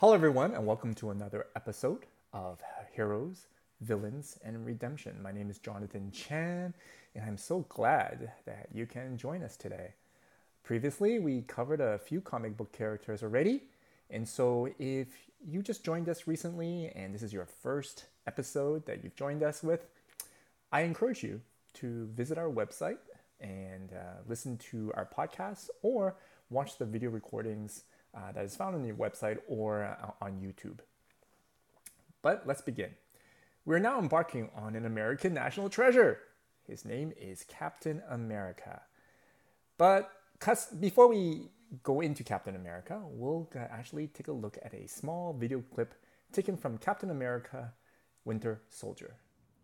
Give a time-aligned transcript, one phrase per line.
[0.00, 3.48] Hello, everyone, and welcome to another episode of Heroes,
[3.82, 5.22] Villains, and Redemption.
[5.22, 6.72] My name is Jonathan Chan,
[7.14, 9.92] and I'm so glad that you can join us today.
[10.62, 13.64] Previously, we covered a few comic book characters already,
[14.08, 15.08] and so if
[15.46, 19.62] you just joined us recently and this is your first episode that you've joined us
[19.62, 19.84] with,
[20.72, 21.42] I encourage you
[21.74, 22.96] to visit our website
[23.38, 26.16] and uh, listen to our podcast or
[26.48, 30.78] watch the video recordings uh, that is found on your website or uh, on YouTube.
[32.22, 32.90] But let's begin.
[33.64, 36.18] We're now embarking on an American national treasure.
[36.66, 38.82] His name is Captain America.
[39.78, 40.10] But
[40.78, 41.50] before we
[41.82, 45.94] go into Captain America, we'll actually take a look at a small video clip
[46.32, 47.72] taken from Captain America
[48.24, 49.16] Winter Soldier.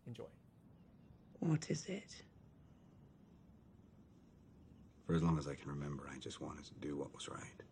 [0.06, 0.24] Enjoy.
[1.40, 2.24] What is it?
[5.06, 7.62] For as long as I can remember, I just wanted to do what was right.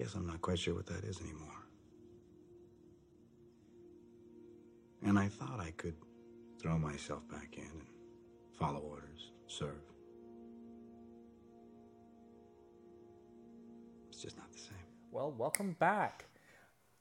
[0.00, 1.66] Guess I'm not quite sure what that is anymore.
[5.04, 5.94] And I thought I could
[6.58, 7.86] throw myself back in and
[8.58, 9.82] follow orders, serve.
[14.08, 14.78] It's just not the same.
[15.10, 16.24] Well, welcome back.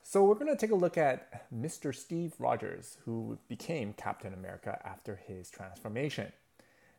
[0.03, 1.95] So, we're going to take a look at Mr.
[1.95, 6.33] Steve Rogers, who became Captain America after his transformation.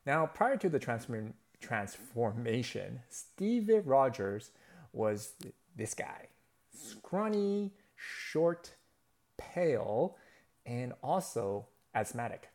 [0.06, 4.50] Now, prior to the transform- transformation, Steve Rogers
[4.92, 5.34] was
[5.80, 6.28] this guy
[6.72, 8.74] scrawny, short,
[9.36, 10.16] pale,
[10.66, 12.50] and also asthmatic.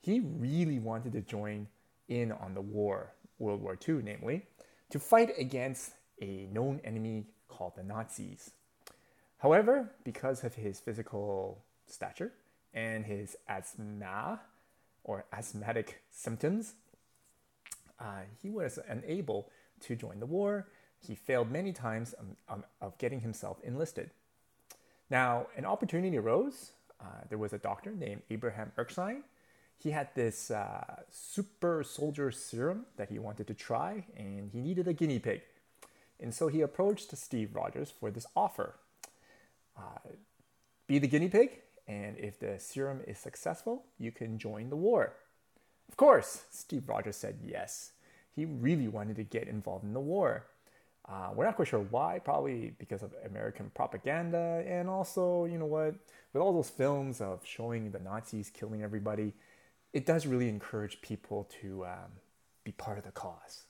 [0.00, 1.66] He really wanted to join
[2.08, 4.46] in on the war, World War II, namely,
[4.90, 8.50] to fight against a known enemy called the Nazis.
[9.38, 12.32] However, because of his physical stature
[12.72, 14.40] and his asthma
[15.04, 16.74] or asthmatic symptoms,
[18.00, 19.50] uh, he was unable
[19.80, 20.68] to join the war.
[21.00, 24.10] He failed many times um, um, of getting himself enlisted.
[25.10, 26.72] Now, an opportunity arose.
[27.00, 29.22] Uh, there was a doctor named Abraham Erskine.
[29.78, 34.88] He had this uh, super soldier serum that he wanted to try, and he needed
[34.88, 35.42] a guinea pig.
[36.18, 38.74] And so he approached Steve Rogers for this offer.
[39.76, 40.10] Uh,
[40.88, 45.12] be the guinea pig, and if the serum is successful, you can join the war.
[45.88, 47.92] Of course, Steve Rogers said yes.
[48.34, 50.46] He really wanted to get involved in the war.
[51.10, 55.64] Uh, we're not quite sure why, probably because of American propaganda, and also, you know
[55.64, 55.94] what,
[56.32, 59.32] with all those films of showing the Nazis killing everybody,
[59.94, 62.12] it does really encourage people to um,
[62.62, 63.64] be part of the cause.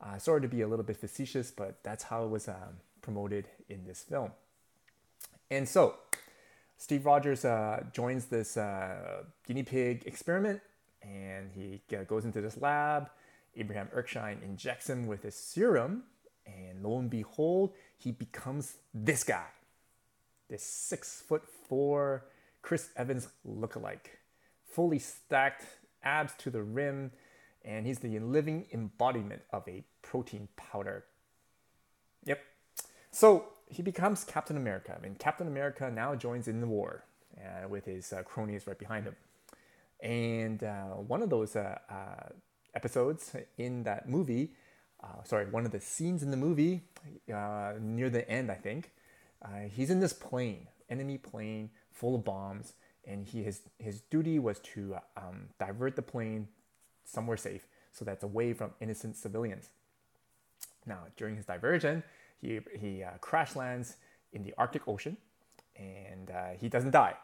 [0.00, 3.48] Uh, sorry to be a little bit facetious, but that's how it was um, promoted
[3.68, 4.30] in this film.
[5.50, 5.96] And so,
[6.76, 10.60] Steve Rogers uh, joins this uh, guinea pig experiment
[11.02, 13.10] and he goes into this lab.
[13.56, 16.04] Abraham Erskine injects him with his serum,
[16.48, 19.46] and lo and behold, he becomes this guy
[20.48, 22.24] this six foot four
[22.62, 24.18] Chris Evans lookalike,
[24.64, 25.64] fully stacked,
[26.02, 27.12] abs to the rim,
[27.64, 31.04] and he's the living embodiment of a protein powder.
[32.24, 32.40] Yep.
[33.10, 37.04] So he becomes Captain America, and Captain America now joins in the war
[37.36, 39.16] uh, with his uh, cronies right behind him.
[40.00, 42.28] And uh, one of those uh, uh,
[42.74, 44.52] episodes in that movie,
[45.02, 46.82] uh, sorry, one of the scenes in the movie
[47.28, 48.90] near the end, I think,
[49.70, 52.72] he's in this plane, enemy plane full of bombs,
[53.06, 56.48] and he his his duty was to um, divert the plane
[57.04, 57.66] somewhere safe
[57.98, 59.70] so that's away from innocent civilians.
[60.86, 62.04] Now, during his diversion,
[62.40, 63.96] he, he uh, crash lands
[64.32, 65.16] in the Arctic Ocean
[65.76, 67.14] and uh, he doesn't die.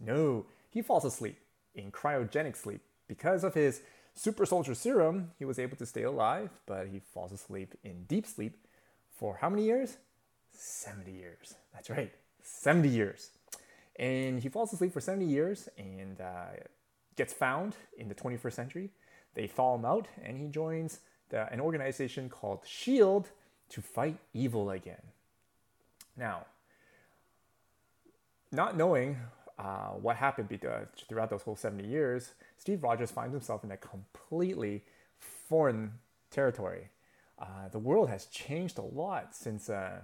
[0.00, 1.38] No, he falls asleep
[1.74, 2.80] in cryogenic sleep.
[3.06, 3.80] Because of his
[4.18, 8.26] super soldier serum, he was able to stay alive, but he falls asleep in deep
[8.26, 8.56] sleep
[9.16, 9.98] for how many years?
[10.52, 11.54] 70 years.
[11.72, 12.12] That's right,
[12.42, 13.30] 70 years.
[13.96, 16.64] And he falls asleep for 70 years and uh,
[17.16, 18.90] gets found in the 21st century.
[19.34, 23.28] They thaw him out and he joins the, an organization called SHIELD
[23.70, 25.02] to fight evil again.
[26.16, 26.46] Now,
[28.50, 29.18] not knowing
[29.58, 33.76] uh, what happened uh, throughout those whole 70 years, Steve Rogers finds himself in a
[33.76, 34.84] completely
[35.18, 35.92] foreign
[36.30, 36.90] territory.
[37.38, 40.00] Uh, the world has changed a lot since uh,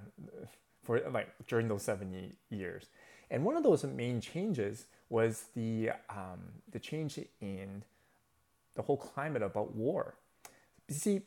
[0.83, 2.87] for like during those 70 years,
[3.31, 6.41] and one of those main changes was the um,
[6.71, 7.83] the change in
[8.75, 10.15] the whole climate about war.
[10.89, 11.23] You see,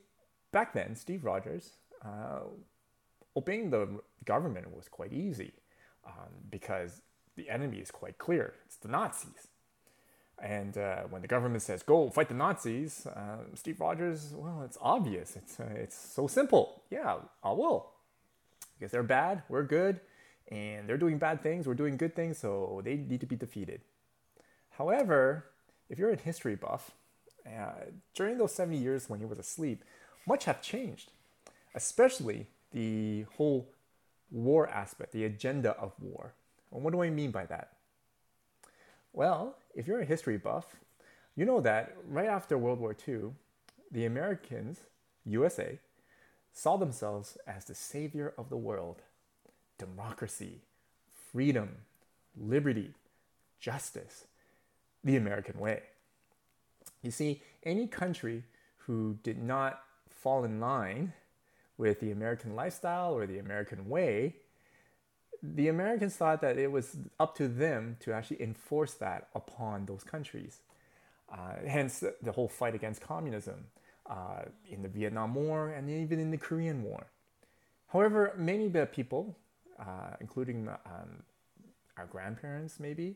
[0.51, 1.71] back then, Steve Rogers
[2.06, 2.41] uh,
[3.35, 3.88] obeying the
[4.25, 5.53] government was quite easy
[6.06, 7.01] um, because
[7.37, 8.55] the enemy is quite clear.
[8.65, 9.47] It's the Nazis.
[10.39, 14.77] And uh, when the government says, go fight the Nazis, uh, Steve Rogers, well, it's
[14.81, 15.35] obvious.
[15.35, 16.83] It's, uh, it's so simple.
[16.91, 17.91] Yeah, I will.
[18.77, 20.01] Because they're bad, we're good,
[20.49, 23.81] and they're doing bad things, we're doing good things, so they need to be defeated.
[24.77, 25.45] However,
[25.89, 26.91] if you're a history buff,
[27.47, 29.83] uh, during those 70 years when he was asleep,
[30.27, 31.11] much have changed,
[31.73, 33.69] especially the whole
[34.29, 36.33] war aspect, the agenda of war.
[36.71, 37.73] And what do I mean by that?
[39.13, 40.65] Well, if you're a history buff,
[41.35, 43.31] you know that right after World War II,
[43.91, 44.79] the Americans,
[45.25, 45.79] USA,
[46.51, 49.01] saw themselves as the savior of the world.
[49.77, 50.61] Democracy,
[51.31, 51.77] freedom,
[52.35, 52.93] liberty,
[53.59, 54.25] justice,
[55.03, 55.83] the American way.
[57.03, 58.43] You see, any country
[58.77, 61.13] who did not fall in line
[61.77, 64.35] with the American lifestyle or the American way,
[65.41, 70.03] the Americans thought that it was up to them to actually enforce that upon those
[70.03, 70.59] countries.
[71.31, 73.65] Uh, hence, the whole fight against communism
[74.09, 77.07] uh, in the Vietnam War and even in the Korean War.
[77.87, 79.37] However, many people,
[79.79, 81.23] uh, including um,
[81.97, 83.15] our grandparents, maybe,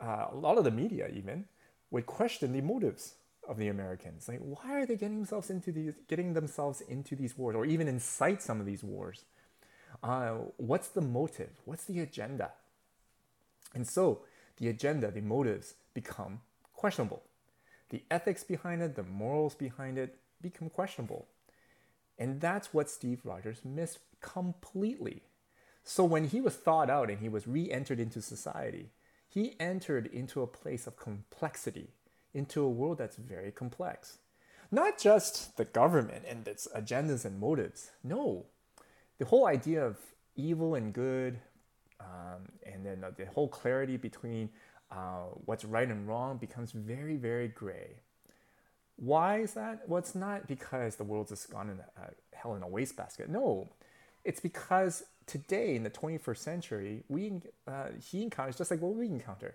[0.00, 1.44] uh, a lot of the media even,
[1.90, 3.14] would question the motives
[3.48, 4.28] of the Americans.
[4.28, 7.88] Like, why are they getting themselves into these, getting themselves into these wars, or even
[7.88, 9.24] incite some of these wars?
[10.02, 11.50] Uh, what's the motive?
[11.64, 12.52] What's the agenda?
[13.74, 14.20] And so,
[14.56, 16.40] the agenda, the motives become
[16.72, 17.22] questionable.
[17.90, 21.26] The ethics behind it, the morals behind it become questionable.
[22.18, 25.22] And that's what Steve Rogers missed completely.
[25.82, 28.90] So when he was thawed out and he was re entered into society,
[29.28, 31.90] he entered into a place of complexity
[32.32, 34.18] into a world that's very complex.
[34.70, 37.90] Not just the government and its agendas and motives.
[38.02, 38.46] No,
[39.24, 39.96] the whole idea of
[40.36, 41.38] evil and good,
[41.98, 44.50] um, and then the whole clarity between
[44.92, 47.96] uh, what's right and wrong becomes very, very gray.
[48.96, 49.88] Why is that?
[49.88, 53.30] Well, it's not because the world's just gone in a, hell in a wastebasket.
[53.30, 53.70] No,
[54.24, 59.06] it's because today in the 21st century, we uh, he encounters just like what we
[59.06, 59.54] encounter,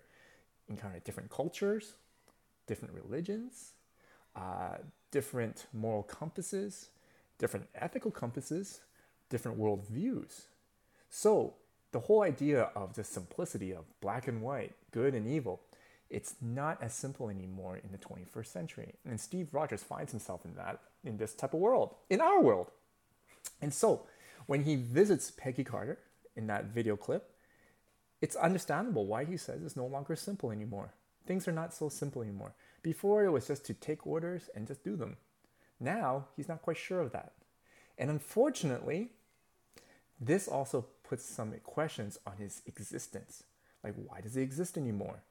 [0.68, 1.94] encounter different cultures,
[2.66, 3.74] different religions,
[4.36, 4.78] uh,
[5.12, 6.90] different moral compasses,
[7.38, 8.82] different ethical compasses,
[9.30, 10.44] different worldviews.
[11.10, 11.56] So
[11.92, 15.62] the whole idea of the simplicity of black and white, good and evil,
[16.10, 18.94] it's not as simple anymore in the 21st century.
[19.06, 22.72] And Steve Rogers finds himself in that, in this type of world, in our world.
[23.62, 24.08] And so
[24.48, 26.00] when he visits Peggy Carter
[26.36, 27.32] in that video clip,
[28.22, 30.94] it's understandable why he says it's no longer simple anymore.
[31.26, 32.54] Things are not so simple anymore.
[32.82, 35.18] Before, it was just to take orders and just do them.
[35.80, 37.34] Now, he's not quite sure of that.
[37.98, 39.12] And unfortunately,
[40.20, 43.44] this also puts some questions on his existence.
[43.84, 45.24] Like, why does he exist anymore?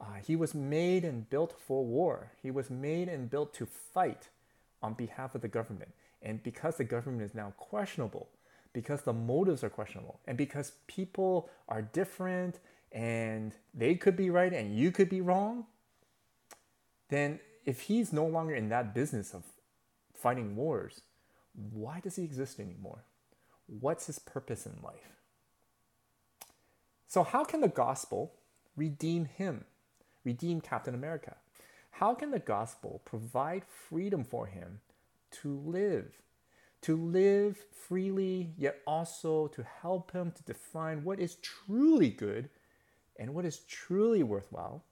[0.00, 2.32] Uh, he was made and built for war.
[2.42, 4.28] He was made and built to fight
[4.82, 5.92] on behalf of the government.
[6.22, 8.28] And because the government is now questionable,
[8.72, 12.58] because the motives are questionable, and because people are different
[12.92, 15.64] and they could be right and you could be wrong,
[17.08, 19.44] then if he's no longer in that business of
[20.14, 21.00] fighting wars,
[21.72, 23.04] why does he exist anymore?
[23.66, 25.16] What's his purpose in life?
[27.08, 28.34] So, how can the gospel
[28.76, 29.64] redeem him,
[30.24, 31.36] redeem Captain America?
[31.92, 34.80] How can the gospel provide freedom for him
[35.42, 36.20] to live?
[36.82, 42.50] To live freely, yet also to help him to define what is truly good
[43.18, 44.84] and what is truly worthwhile,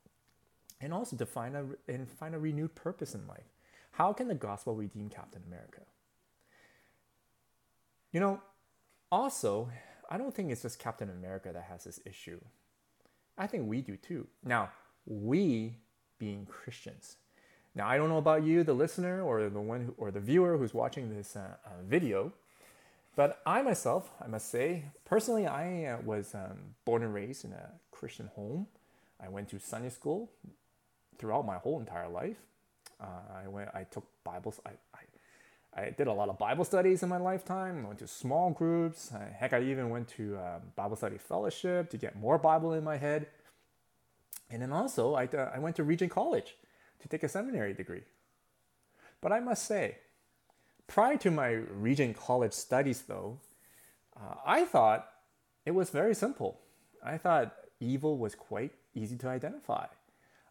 [0.81, 3.53] and also to find a, and find a renewed purpose in life.
[3.93, 5.83] How can the gospel redeem Captain America?
[8.13, 8.41] You know,
[9.15, 9.69] also,
[10.11, 12.41] I don't think it's just Captain America that has this issue.
[13.39, 14.27] I think we do too.
[14.45, 14.71] Now,
[15.07, 15.77] we
[16.19, 17.17] being Christians.
[17.75, 20.57] Now, I don't know about you, the listener, or the one who, or the viewer
[20.57, 22.33] who's watching this uh, uh, video,
[23.17, 27.53] but I myself, I must say, personally, I uh, was um, born and raised in
[27.53, 28.67] a Christian home.
[29.25, 30.31] I went to Sunday school
[31.19, 32.39] throughout my whole entire life.
[33.01, 34.61] Uh, I went, I took Bibles.
[34.67, 35.03] I, I,
[35.77, 37.85] I, did a lot of Bible studies in my lifetime.
[37.85, 39.13] I went to small groups.
[39.39, 42.97] Heck, I even went to um, Bible study fellowship to get more Bible in my
[42.97, 43.27] head.
[44.51, 46.55] And then also, I, uh, I went to Regent College
[47.01, 48.03] to take a seminary degree.
[49.21, 49.99] But I must say,
[50.87, 53.41] prior to my Regent College studies, though,
[54.17, 55.09] uh, I thought
[55.67, 56.61] it was very simple.
[57.05, 59.87] I thought evil was quite easy to identify.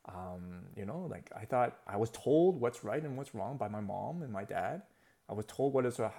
[0.06, 3.70] Um, you know, like I thought I was told what's right and what's wrong by
[3.70, 4.82] my mom and my dad.
[5.30, 6.10] I was told what is uh,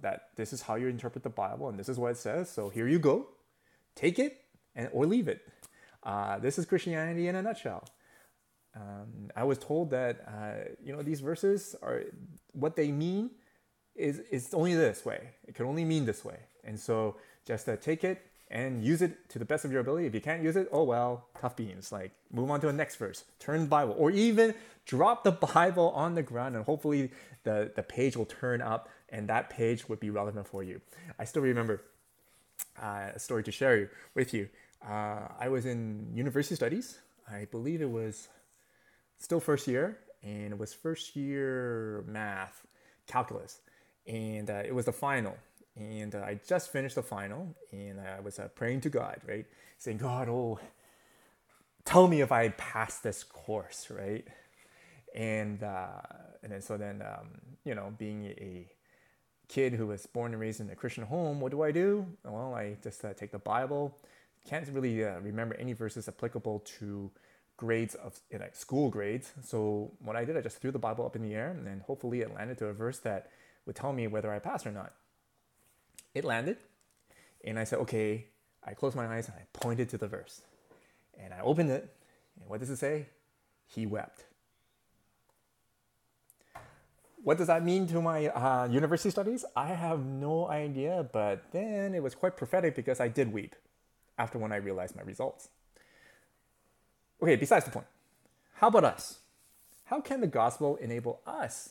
[0.00, 2.50] that this is how you interpret the Bible and this is what it says.
[2.50, 3.28] So here you go,
[3.94, 4.38] take it
[4.74, 5.42] and or leave it.
[6.02, 7.84] Uh, this is Christianity in a nutshell.
[8.74, 12.04] Um, I was told that uh, you know these verses are
[12.52, 13.30] what they mean
[13.94, 15.30] is, is only this way.
[15.46, 16.38] It can only mean this way.
[16.64, 20.06] And so just uh, take it and use it to the best of your ability.
[20.06, 21.92] If you can't use it, oh well, tough beans.
[21.92, 24.54] Like move on to the next verse, turn the Bible, or even
[24.86, 27.10] drop the Bible on the ground and hopefully
[27.44, 30.80] the, the page will turn up and that page would be relevant for you.
[31.18, 31.82] I still remember
[32.80, 34.48] uh, a story to share with you.
[34.86, 36.98] Uh, I was in university studies.
[37.30, 38.28] I believe it was
[39.18, 42.66] still first year, and it was first year math,
[43.06, 43.60] calculus,
[44.06, 45.36] and uh, it was the final.
[45.78, 49.46] And uh, I just finished the final, and I was uh, praying to God, right,
[49.76, 50.58] saying, God, oh,
[51.84, 54.26] tell me if I pass this course, right?
[55.14, 56.02] And uh,
[56.42, 57.28] and then so then um,
[57.64, 58.66] you know, being a
[59.48, 62.06] kid who was born and raised in a Christian home, what do I do?
[62.24, 63.96] Well, I just uh, take the Bible.
[64.46, 67.10] Can't really uh, remember any verses applicable to
[67.56, 69.32] grades of like school grades.
[69.42, 71.82] So what I did, I just threw the Bible up in the air, and then
[71.86, 73.30] hopefully it landed to a verse that
[73.66, 74.92] would tell me whether I passed or not.
[76.14, 76.58] It landed,
[77.44, 78.26] and I said, okay.
[78.64, 80.42] I closed my eyes and I pointed to the verse,
[81.18, 81.88] and I opened it.
[82.38, 83.06] And what does it say?
[83.66, 84.24] He wept.
[87.22, 89.44] What does that mean to my uh, university studies?
[89.56, 93.56] I have no idea, but then it was quite prophetic because I did weep
[94.18, 95.48] after when I realized my results.
[97.22, 97.86] Okay, besides the point,
[98.54, 99.20] how about us?
[99.84, 101.70] How can the gospel enable us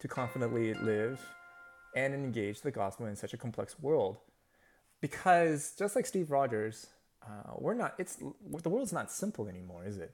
[0.00, 1.24] to confidently live
[1.94, 4.18] and engage the gospel in such a complex world?
[5.00, 6.86] Because just like Steve Rogers,
[7.26, 7.94] uh, we're not.
[7.98, 10.12] It's the world's not simple anymore, is it?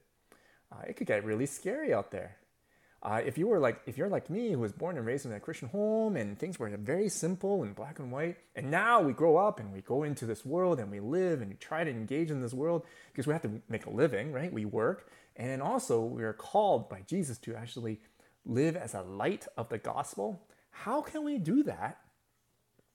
[0.72, 2.36] Uh, it could get really scary out there.
[3.00, 5.32] Uh, if you were like, if you're like me, who was born and raised in
[5.32, 9.12] a Christian home, and things were very simple and black and white, and now we
[9.12, 11.90] grow up and we go into this world and we live and we try to
[11.90, 14.52] engage in this world because we have to make a living, right?
[14.52, 18.00] We work, and also we are called by Jesus to actually
[18.44, 20.42] live as a light of the gospel.
[20.70, 21.98] How can we do that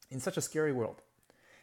[0.10, 1.02] in such a scary world?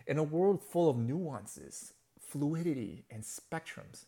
[0.07, 4.05] In a world full of nuances, fluidity, and spectrums,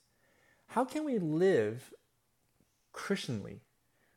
[0.68, 1.92] how can we live
[2.92, 3.60] Christianly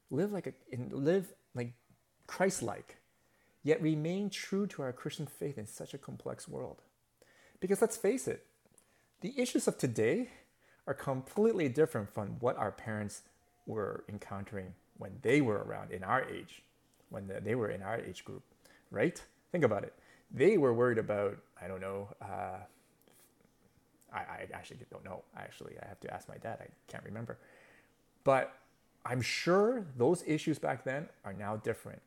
[0.09, 1.73] live like a live like
[2.27, 2.97] Christ-like,
[3.63, 6.81] yet remain true to our Christian faith in such a complex world.
[7.59, 8.45] Because let's face it,
[9.21, 10.29] the issues of today
[10.87, 13.21] are completely different from what our parents
[13.65, 16.61] were encountering when they were around in our age,
[17.15, 18.43] when they were in our age group,
[18.91, 19.19] right?
[19.51, 19.93] Think about it.
[20.31, 22.60] They were worried about, I don't know, uh,
[24.13, 25.24] I, I actually don't know.
[25.38, 26.57] Actually, I have to ask my dad.
[26.62, 27.38] I can't remember.
[28.24, 28.53] But
[29.05, 32.01] I'm sure those issues back then are now different.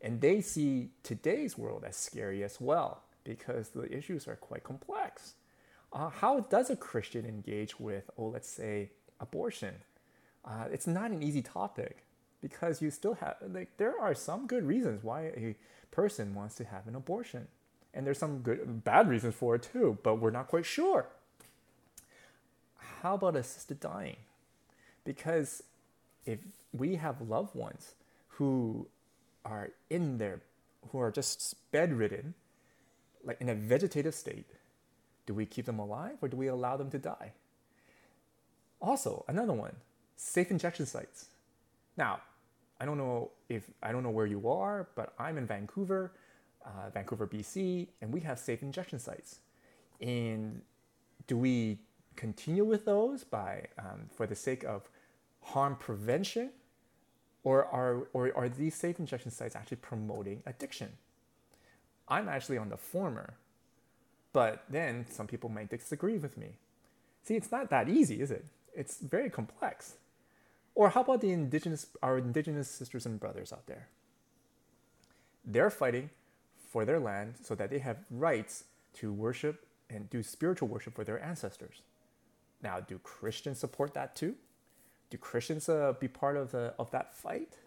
[0.00, 5.34] And they see today's world as scary as well because the issues are quite complex.
[5.92, 9.74] Uh, how does a Christian engage with, oh, let's say, abortion?
[10.44, 12.04] Uh, it's not an easy topic
[12.44, 15.56] because you still have, like, there are some good reasons why a
[15.90, 17.48] person wants to have an abortion.
[17.94, 21.06] And there's some good, bad reasons for it too, but we're not quite sure.
[23.00, 24.16] How about assisted dying?
[25.04, 25.62] Because
[26.26, 26.38] if
[26.74, 27.94] we have loved ones
[28.36, 28.88] who
[29.46, 30.42] are in there,
[30.90, 32.34] who are just bedridden,
[33.24, 34.50] like in a vegetative state,
[35.24, 37.32] do we keep them alive or do we allow them to die?
[38.82, 39.76] Also, another one,
[40.14, 41.28] safe injection sites.
[41.96, 42.20] Now,
[42.84, 46.12] I don't know if I don't know where you are, but I'm in Vancouver,
[46.66, 49.38] uh, Vancouver, BC, and we have safe injection sites.
[50.02, 50.60] And
[51.26, 51.78] do we
[52.14, 54.90] continue with those by um, for the sake of
[55.40, 56.50] harm prevention,
[57.42, 60.92] or are, or are these safe injection sites actually promoting addiction?
[62.06, 63.38] I'm actually on the former,
[64.34, 66.58] but then some people might disagree with me.
[67.22, 68.44] See, it's not that easy, is it?
[68.74, 69.94] It's very complex.
[70.74, 73.88] Or how about the indigenous, our indigenous sisters and brothers out there?
[75.44, 76.10] They're fighting
[76.70, 78.64] for their land so that they have rights
[78.94, 81.82] to worship and do spiritual worship for their ancestors.
[82.62, 84.34] Now, do Christians support that too?
[85.14, 87.58] do Christians uh, be part of the of that fight?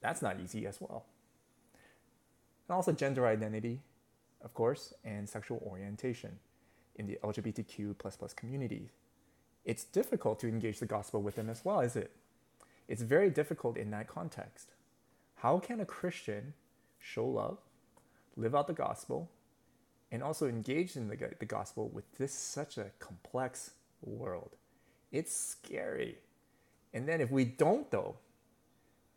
[0.00, 1.04] That's not easy as well.
[2.66, 3.80] And also gender identity,
[4.42, 6.38] of course, and sexual orientation
[6.94, 7.94] in the LGBTQ
[8.34, 8.88] community.
[9.66, 12.12] It's difficult to engage the gospel with them as well, is it?
[12.86, 14.70] It's very difficult in that context.
[15.34, 16.54] How can a Christian
[17.00, 17.58] show love,
[18.36, 19.28] live out the gospel,
[20.12, 24.52] and also engage in the, the gospel with this such a complex world?
[25.10, 26.18] It's scary.
[26.94, 28.16] And then if we don't, though,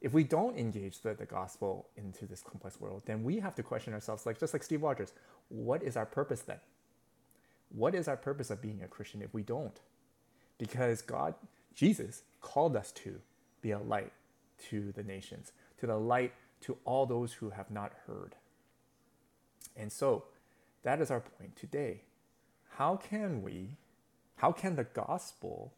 [0.01, 3.63] if we don't engage the, the gospel into this complex world, then we have to
[3.63, 5.13] question ourselves, like just like Steve Rogers,
[5.49, 6.59] what is our purpose then?
[7.69, 9.79] What is our purpose of being a Christian if we don't?
[10.59, 11.33] Because God,
[11.73, 13.21] Jesus, called us to
[13.61, 14.11] be a light
[14.69, 18.35] to the nations, to the light to all those who have not heard.
[19.75, 20.25] And so,
[20.83, 22.01] that is our point today.
[22.77, 23.69] How can we,
[24.35, 25.73] how can the gospel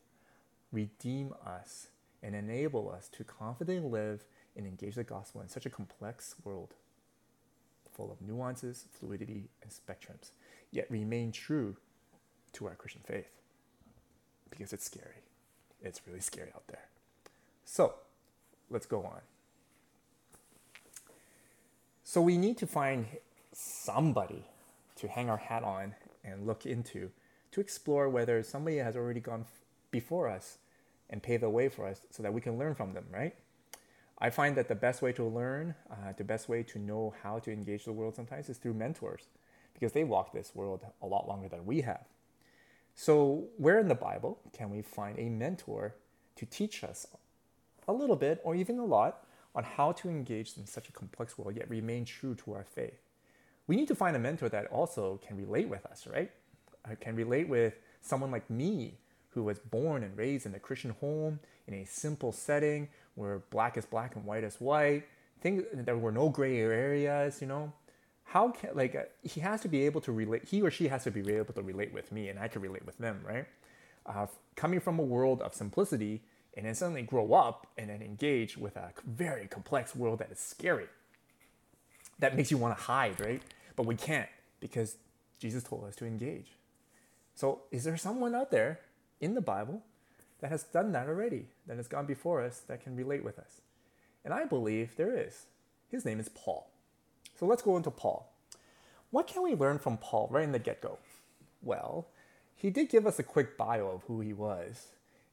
[0.72, 1.88] redeem us
[2.24, 6.74] and enable us to confidently live and engage the gospel in such a complex world
[7.92, 10.32] full of nuances, fluidity, and spectrums,
[10.72, 11.76] yet remain true
[12.54, 13.41] to our Christian faith?
[14.52, 15.24] Because it's scary.
[15.82, 16.86] It's really scary out there.
[17.66, 17.96] So,
[18.70, 19.22] let's go on.
[22.04, 23.08] So, we need to find
[23.52, 24.46] somebody
[24.98, 27.10] to hang our hat on and look into
[27.52, 29.46] to explore whether somebody has already gone
[29.90, 30.58] before us
[31.10, 33.36] and paved the way for us so that we can learn from them, right?
[34.20, 37.40] I find that the best way to learn, uh, the best way to know how
[37.40, 39.28] to engage the world sometimes is through mentors
[39.74, 42.06] because they walk this world a lot longer than we have.
[42.96, 45.96] So, where in the Bible can we find a mentor
[46.36, 47.08] to teach us
[47.88, 51.38] a little bit or even a lot on how to engage in such a complex
[51.38, 53.00] world yet remain true to our faith?
[53.68, 56.32] We need to find a mentor that also can relate with us, right?
[56.86, 58.98] Uh, can relate with someone like me
[59.30, 63.78] who was born and raised in a Christian home in a simple setting where black
[63.78, 65.04] is black and white is white.
[65.42, 67.72] Things there were no gray areas, you know.
[68.32, 70.48] How can like uh, he has to be able to relate?
[70.48, 72.86] He or she has to be able to relate with me, and I can relate
[72.86, 73.46] with them, right?
[74.06, 76.22] Uh, coming from a world of simplicity,
[76.56, 80.40] and then suddenly grow up and then engage with a very complex world that is
[80.40, 80.88] scary.
[82.20, 83.42] That makes you want to hide, right?
[83.76, 84.30] But we can't
[84.62, 84.96] because
[85.38, 86.54] Jesus told us to engage.
[87.36, 88.80] So, is there someone out there
[89.20, 89.82] in the Bible
[90.40, 93.60] that has done that already, that has gone before us, that can relate with us?
[94.24, 95.48] And I believe there is.
[95.90, 96.71] His name is Paul.
[97.42, 98.32] So let's go into Paul.
[99.10, 101.00] What can we learn from Paul right in the get go?
[101.64, 102.06] Well,
[102.56, 104.90] he did give us a quick bio of who he was,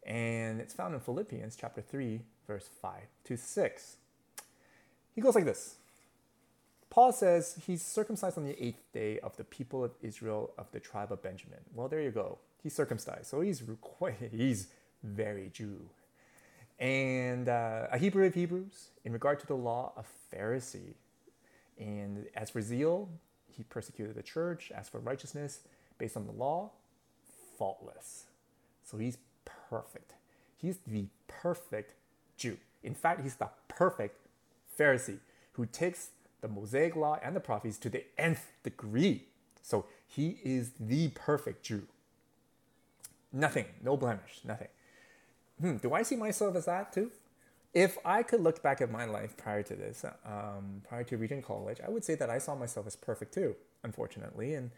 [0.07, 2.93] and it's found in Philippians chapter 3, verse 5
[3.25, 3.97] to 6.
[5.15, 5.77] He goes like this
[6.89, 10.81] Paul says he's circumcised on the eighth day of the people of Israel of the
[10.81, 11.61] tribe of Benjamin.
[11.75, 12.39] Well, there you go.
[12.63, 13.63] He's circumcised, so he's
[14.33, 14.69] he's
[15.03, 15.91] very Jew.
[16.79, 20.95] And uh, a Hebrew of Hebrews, in regard to the law, a Pharisee.
[21.79, 23.09] And as for zeal,
[23.51, 24.73] he persecuted the church.
[24.75, 25.61] As for righteousness,
[25.99, 26.71] based on the law,
[27.57, 28.25] faultless.
[28.85, 30.15] So he's perfect.
[30.57, 31.95] He's the perfect
[32.37, 32.57] Jew.
[32.83, 34.19] In fact, he's the perfect
[34.79, 35.19] Pharisee
[35.53, 36.11] who takes
[36.41, 39.25] the Mosaic law and the prophets to the nth degree.
[39.63, 41.87] So he is the perfect Jew.
[43.33, 44.69] Nothing, no blemish, nothing.
[45.61, 47.11] Hmm, do I see myself as that too?
[47.79, 51.45] If I could look back at my life prior to this, um, prior to Regent
[51.45, 54.55] College, I would say that I saw myself as perfect too, unfortunately.
[54.55, 54.73] And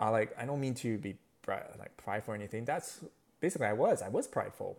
[0.00, 1.16] uh, like, I don't mean to be
[1.48, 2.64] like prideful or anything.
[2.64, 3.00] That's
[3.40, 4.02] basically I was.
[4.02, 4.78] I was prideful.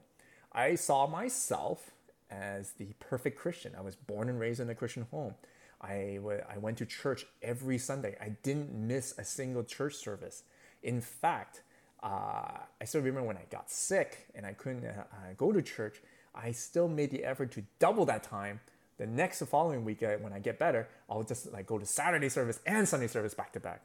[0.54, 1.92] I saw myself
[2.32, 3.74] as the perfect Christian.
[3.78, 5.36] I was born and raised in a Christian home.
[5.82, 8.16] I, w- I went to church every Sunday.
[8.22, 10.44] I didn't miss a single church service.
[10.82, 11.62] In fact,
[12.02, 15.04] uh, I still remember when I got sick and I couldn't uh,
[15.36, 16.02] go to church,
[16.36, 18.60] I still made the effort to double that time.
[18.98, 22.60] The next following week, when I get better, I'll just like go to Saturday service
[22.65, 23.82] and Sunday service back to back.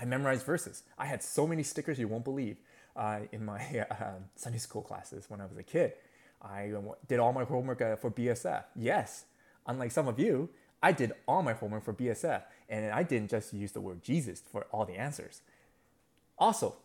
[0.00, 0.82] I memorized verses.
[0.98, 2.58] I had so many stickers you won't believe
[2.94, 3.94] uh, in my uh,
[4.34, 5.92] Sunday school classes when I was a kid.
[6.42, 6.72] I
[7.08, 8.64] did all my homework uh, for BSF.
[8.76, 9.24] Yes,
[9.66, 10.50] unlike some of you,
[10.82, 14.42] I did all my homework for BSF, and I didn't just use the word Jesus
[14.52, 15.40] for all the answers.
[16.38, 16.76] Also,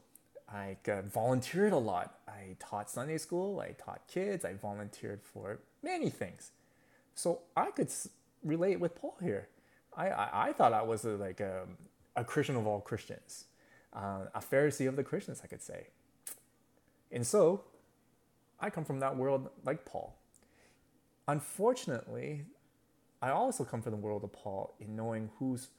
[0.53, 2.19] I uh, volunteered a lot.
[2.27, 6.51] I taught Sunday school, I taught kids, I volunteered for many things.
[7.15, 8.09] So I could s-
[8.43, 9.47] relate with Paul here.
[9.95, 11.63] I, I, I thought I was a, like a,
[12.15, 13.45] a, Christian of all Christians,
[13.93, 15.87] uh, a Pharisee of the Christians, I could say.
[17.11, 17.61] And so
[18.59, 20.15] I come from that world like Paul.
[21.27, 22.45] Unfortunately,
[23.21, 25.69] I also come from the world of Paul in knowing who's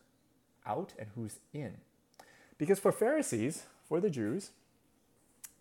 [0.67, 1.79] out and who's in.
[2.59, 4.51] Because for Pharisees, for the Jews,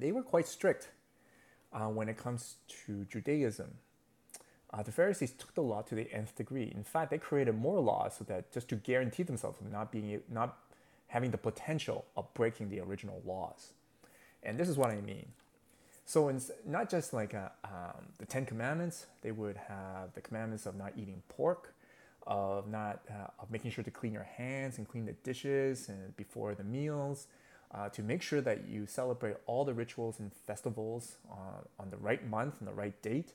[0.01, 0.89] they were quite strict
[1.71, 3.75] uh, when it comes to Judaism.
[4.73, 6.71] Uh, the Pharisees took the law to the nth degree.
[6.73, 10.21] In fact, they created more laws so that just to guarantee themselves from not being
[10.29, 10.57] not
[11.07, 13.73] having the potential of breaking the original laws.
[14.43, 15.27] And this is what I mean.
[16.05, 19.05] So it's not just like a, uh, um, the Ten Commandments.
[19.21, 21.73] They would have the commandments of not eating pork,
[22.25, 26.15] of not uh, of making sure to clean your hands and clean the dishes and
[26.15, 27.27] before the meals,
[27.73, 31.97] uh, to make sure that you celebrate all the rituals and festivals uh, on the
[31.97, 33.34] right month and the right date.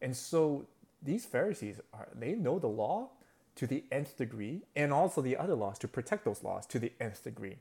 [0.00, 0.66] And so
[1.02, 3.10] these Pharisees are they know the law
[3.56, 6.92] to the nth degree and also the other laws to protect those laws to the
[7.00, 7.56] nth degree.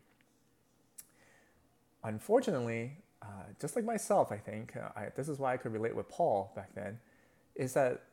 [2.04, 5.95] Unfortunately, uh, just like myself, I think uh, I, this is why I could relate
[5.95, 6.99] with Paul back then,
[7.56, 8.04] is that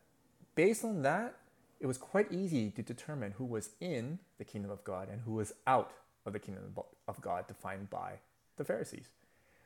[0.54, 1.34] based on that,
[1.80, 5.32] it was quite easy to determine who was in the kingdom of God and who
[5.32, 5.92] was out
[6.26, 6.74] of the kingdom
[7.08, 8.14] of God defined by
[8.56, 9.08] the Pharisees.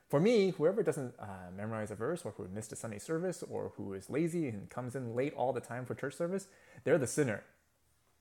[0.08, 3.72] For me, whoever doesn't uh, memorize a verse or who missed a Sunday service or
[3.76, 6.46] who is lazy and comes in late all the time for church service,
[6.84, 7.42] they're the sinner.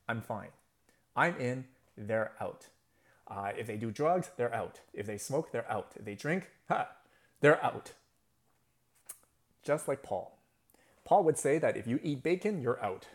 [0.08, 0.50] I'm fine.
[1.15, 1.65] I'm in,
[1.98, 2.67] they're out.
[3.28, 4.80] Uh, if they do drugs, they're out.
[4.93, 5.91] If they smoke, they're out.
[5.96, 6.89] If they drink, ha,
[7.41, 7.91] they're out.
[9.63, 10.38] Just like Paul.
[11.06, 13.08] Paul would say that if you eat bacon, you're out.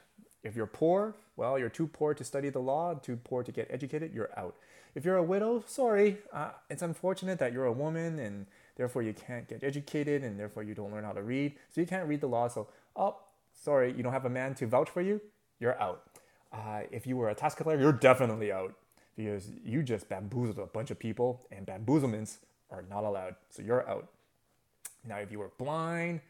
[0.43, 3.69] If you're poor, well, you're too poor to study the law, too poor to get
[3.71, 4.57] educated, you're out.
[4.99, 9.15] If you're a widow, sorry, uh, it's unfortunate that you're a woman and therefore you
[9.15, 11.55] can't get educated and therefore you don't learn how to read.
[11.73, 12.49] So you can't read the law.
[12.49, 13.17] So, oh,
[13.55, 15.21] sorry, you don't have a man to vouch for you,
[15.61, 16.03] you're out.
[16.53, 18.75] Uh, if you were a tax collector, you're definitely out
[19.17, 22.39] because you just bamboozled a bunch of people and bamboozlements
[22.73, 23.37] are not allowed.
[23.51, 24.09] So you're out.
[25.07, 26.23] Now, if you were blind,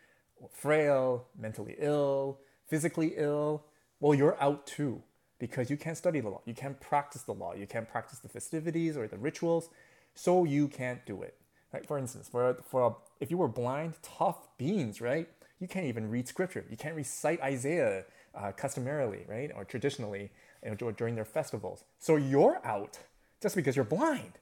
[0.53, 3.65] frail, mentally ill, physically ill,
[3.99, 5.03] well, you're out too
[5.39, 6.43] because you can't study the law.
[6.45, 7.55] You can't practice the law.
[7.55, 9.71] You can't practice the festivities or the rituals.
[10.15, 11.37] So you can't do it.
[11.73, 11.87] Right?
[11.87, 15.29] For instance, for, for if you were blind, tough beans, right?
[15.61, 16.65] You can't even read scripture.
[16.71, 19.51] You can't recite Isaiah uh, customarily, right?
[19.55, 20.31] Or traditionally
[20.65, 21.85] you know, during their festivals.
[21.99, 22.99] So you're out
[23.43, 24.39] just because you're blind.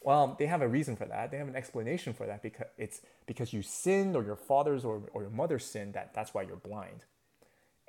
[0.00, 1.30] Well, they have a reason for that.
[1.30, 5.02] They have an explanation for that because it's because you sinned or your fathers or,
[5.12, 7.04] or your mother sinned that that's why you're blind.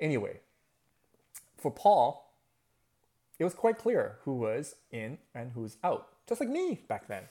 [0.00, 0.40] Anyway,
[1.56, 2.27] for Paul,
[3.38, 6.08] it was quite clear who was in and who's out.
[6.28, 7.24] Just like me back then.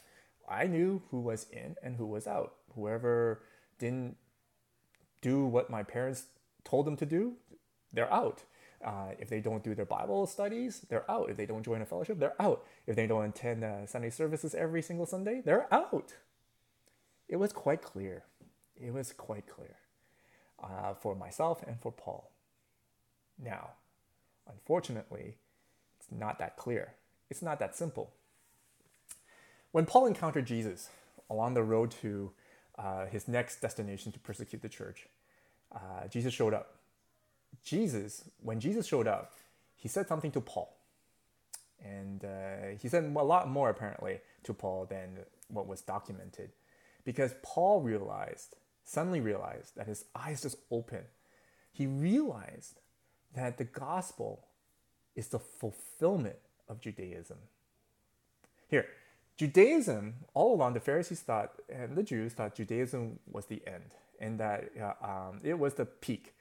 [0.50, 2.56] I knew who was in and who was out.
[2.76, 3.43] Whoever
[3.80, 4.15] didn't
[5.22, 6.28] do what my parents
[6.63, 7.34] told them to do,
[7.91, 8.43] they're out.
[8.84, 11.30] Uh, if they don't do their Bible studies, they're out.
[11.30, 12.63] If they don't join a fellowship, they're out.
[12.86, 16.13] If they don't attend uh, Sunday services every single Sunday, they're out.
[17.28, 18.24] It was quite clear.
[18.76, 19.78] It was quite clear
[20.63, 22.32] uh, for myself and for Paul.
[23.38, 23.72] Now,
[24.48, 25.38] unfortunately,
[26.10, 26.93] it's not that clear.
[27.30, 28.12] It's not that simple.
[29.72, 30.89] When Paul encountered Jesus
[31.30, 32.32] along the road to
[32.78, 35.08] uh, his next destination to persecute the church,
[35.74, 36.78] uh, Jesus showed up
[37.63, 39.34] Jesus, when Jesus showed up,
[39.76, 40.76] he said something to Paul.
[41.84, 46.52] And uh, he said a lot more apparently to Paul than what was documented.
[47.06, 51.06] Because Paul realized, suddenly realized, that his eyes just opened.
[51.72, 52.80] He realized
[53.36, 54.47] that the gospel
[55.17, 56.38] is the fulfillment
[56.69, 57.38] of Judaism.
[58.69, 58.86] Here,
[59.36, 64.39] Judaism, all along, the Pharisees thought, and the Jews thought Judaism was the end, and
[64.39, 66.36] that uh, um, it was the peak.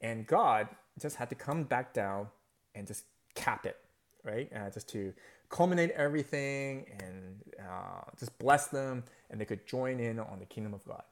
[0.00, 2.28] And God just had to come back down
[2.74, 3.76] and just cap it,
[4.24, 4.50] right?
[4.54, 5.12] Uh, just to
[5.48, 10.72] culminate everything and uh, just bless them, and they could join in on the kingdom
[10.72, 11.02] of God.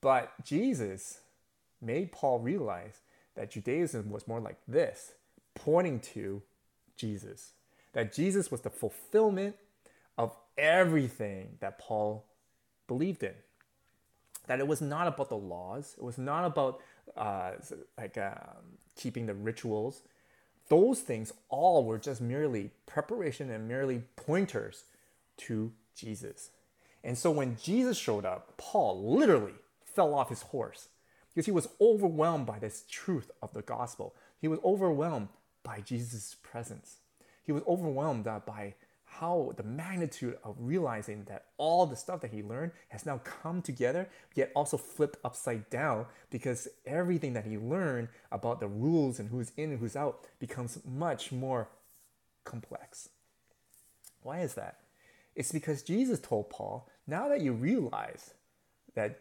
[0.00, 1.20] But Jesus
[1.80, 3.00] made Paul realize
[3.34, 5.12] that Judaism was more like this,
[5.54, 6.42] pointing to
[6.96, 7.52] Jesus.
[7.92, 9.56] That Jesus was the fulfillment
[10.16, 12.26] of everything that Paul
[12.86, 13.34] believed in.
[14.46, 16.80] That it was not about the laws, it was not about
[17.16, 17.52] uh,
[17.96, 20.02] like um, keeping the rituals.
[20.68, 24.84] Those things all were just merely preparation and merely pointers
[25.38, 26.50] to Jesus.
[27.02, 30.88] And so when Jesus showed up, Paul literally fell off his horse
[31.28, 34.14] because he was overwhelmed by this truth of the gospel.
[34.40, 35.28] He was overwhelmed
[35.68, 36.96] by Jesus' presence.
[37.44, 42.30] He was overwhelmed uh, by how the magnitude of realizing that all the stuff that
[42.30, 47.58] he learned has now come together, yet also flipped upside down because everything that he
[47.58, 51.68] learned about the rules and who's in and who's out becomes much more
[52.44, 53.10] complex.
[54.22, 54.78] Why is that?
[55.34, 58.32] It's because Jesus told Paul, now that you realize
[58.94, 59.20] that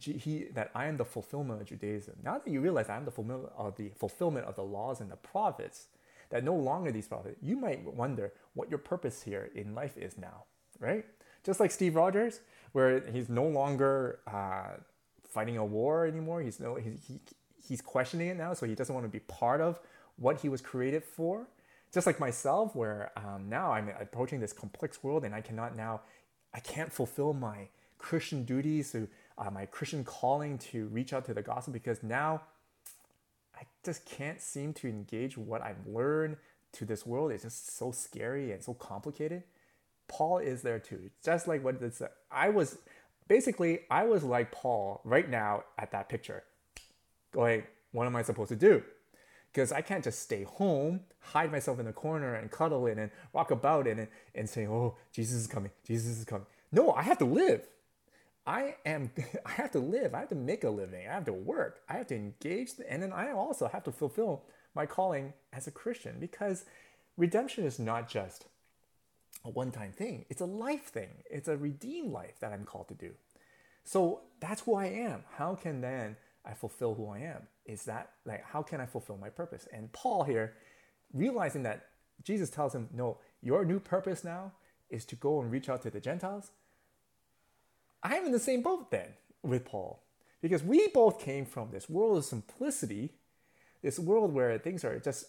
[0.00, 3.10] he, that I am the fulfillment of Judaism, now that you realize I am the
[3.10, 5.86] fulfillment of the fulfillment of the laws and the prophets,
[6.30, 10.18] that no longer these prophets, you might wonder what your purpose here in life is
[10.18, 10.44] now,
[10.80, 11.04] right?
[11.44, 12.40] Just like Steve Rogers,
[12.72, 14.78] where he's no longer uh,
[15.28, 16.40] fighting a war anymore.
[16.40, 17.20] He's no he, he,
[17.68, 19.78] he's questioning it now, so he doesn't want to be part of
[20.16, 21.46] what he was created for.
[21.92, 26.00] Just like myself, where um, now I'm approaching this complex world, and I cannot now,
[26.52, 31.34] I can't fulfill my Christian duties, to, uh, my Christian calling to reach out to
[31.34, 32.42] the gospel because now
[33.54, 36.36] I just can't seem to engage what I've learned
[36.72, 37.32] to this world.
[37.32, 39.44] It's just so scary and so complicated.
[40.08, 41.10] Paul is there too.
[41.24, 42.78] Just like what this, I was
[43.28, 46.44] basically, I was like Paul right now at that picture,
[47.32, 48.82] going, what am I supposed to do?
[49.52, 53.10] Because I can't just stay home, hide myself in the corner and cuddle in and
[53.32, 56.46] rock about in and, and say, oh, Jesus is coming, Jesus is coming.
[56.72, 57.66] No, I have to live.
[58.46, 59.10] I am
[59.46, 60.14] I have to live.
[60.14, 61.06] I have to make a living.
[61.08, 61.80] I have to work.
[61.88, 65.70] I have to engage and then I also have to fulfill my calling as a
[65.70, 66.64] Christian because
[67.16, 68.46] redemption is not just
[69.44, 71.10] a one time thing, it's a life thing.
[71.30, 73.12] It's a redeemed life that I'm called to do.
[73.84, 75.24] So that's who I am.
[75.36, 77.42] How can then I fulfill who I am?
[77.66, 79.68] Is that like, how can I fulfill my purpose?
[79.72, 80.54] And Paul here,
[81.12, 81.86] realizing that
[82.22, 84.52] Jesus tells him, no, your new purpose now
[84.88, 86.50] is to go and reach out to the Gentiles.
[88.04, 89.08] I'm in the same boat then
[89.42, 90.02] with Paul
[90.42, 93.14] because we both came from this world of simplicity,
[93.82, 95.24] this world where things are just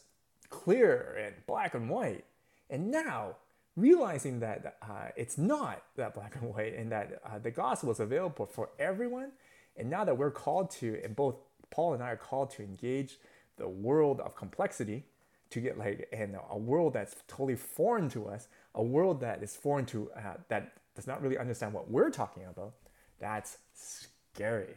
[0.50, 2.26] clear and black and white.
[2.70, 3.38] And now,
[3.78, 8.00] realizing that uh, it's not that black and white and that uh, the gospel is
[8.00, 9.32] available for everyone,
[9.78, 11.36] and now that we're called to, and both
[11.70, 13.18] Paul and I are called to engage
[13.58, 15.04] the world of complexity,
[15.50, 19.56] to get like in a world that's totally foreign to us, a world that is
[19.56, 22.74] foreign to uh, that does not really understand what we're talking about.
[23.20, 24.76] That's scary.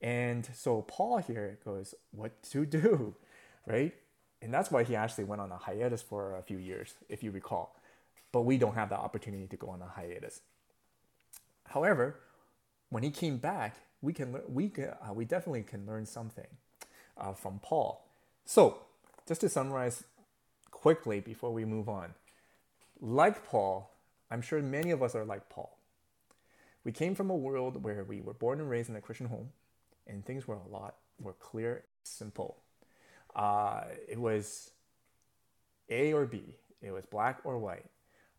[0.00, 3.14] And so Paul here goes, what to do,
[3.66, 3.94] right?
[4.42, 7.30] And that's why he actually went on a hiatus for a few years, if you
[7.30, 7.76] recall.
[8.32, 10.40] But we don't have the opportunity to go on a hiatus.
[11.68, 12.16] However,
[12.90, 16.46] when he came back, we can we uh, we definitely can learn something
[17.16, 18.06] uh, from Paul.
[18.44, 18.78] So
[19.26, 20.04] just to summarize
[20.70, 22.14] quickly before we move on,
[23.00, 23.93] like Paul,
[24.34, 25.78] I'm sure many of us are like Paul.
[26.84, 29.50] We came from a world where we were born and raised in a Christian home,
[30.06, 32.58] and things were a lot more clear, and simple.
[33.34, 34.72] Uh, it was
[35.88, 36.56] A or B.
[36.82, 37.86] It was black or white.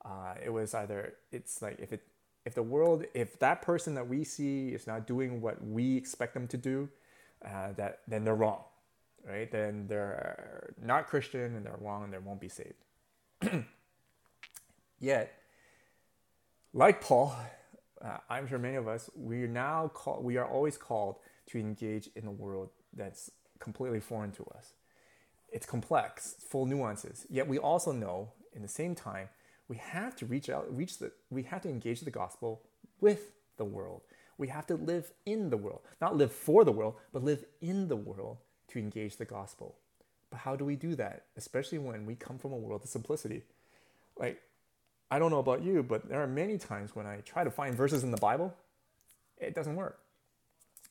[0.04, 2.04] Uh, it was either it's like if it
[2.46, 6.36] if the world if that person that we see is not doing what we expect
[6.36, 6.90] them to do,
[7.44, 8.62] uh, that then they're wrong
[9.28, 9.52] right?
[9.52, 12.86] Then they're not Christian and they're wrong and they won't be saved.
[15.00, 15.34] Yet,
[16.76, 17.34] like Paul,
[18.04, 21.16] uh, I'm sure many of us, we are now call, we are always called
[21.48, 24.74] to engage in a world that's completely foreign to us.
[25.54, 27.26] It's complex, full nuances.
[27.30, 29.30] Yet we also know, in the same time,
[29.70, 32.62] we have to reach out, reach the, we have to engage the gospel
[33.00, 34.02] with the world.
[34.38, 37.88] We have to live in the world, not live for the world, but live in
[37.88, 39.78] the world to engage the gospel.
[40.30, 41.28] But how do we do that?
[41.38, 43.44] Especially when we come from a world of simplicity.
[44.20, 44.42] Like,
[45.16, 47.74] I don't know about you, but there are many times when I try to find
[47.74, 48.54] verses in the Bible,
[49.38, 49.98] it doesn't work.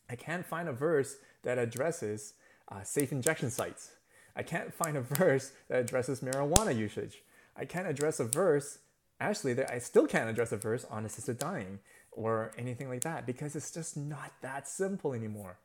[0.08, 2.32] I can't find a verse that addresses
[2.72, 3.90] uh, safe injection sites.
[4.34, 7.22] I can't find a verse that addresses marijuana usage.
[7.54, 8.78] I can't address a verse,
[9.20, 13.54] actually, I still can't address a verse on assisted dying or anything like that because
[13.54, 15.58] it's just not that simple anymore.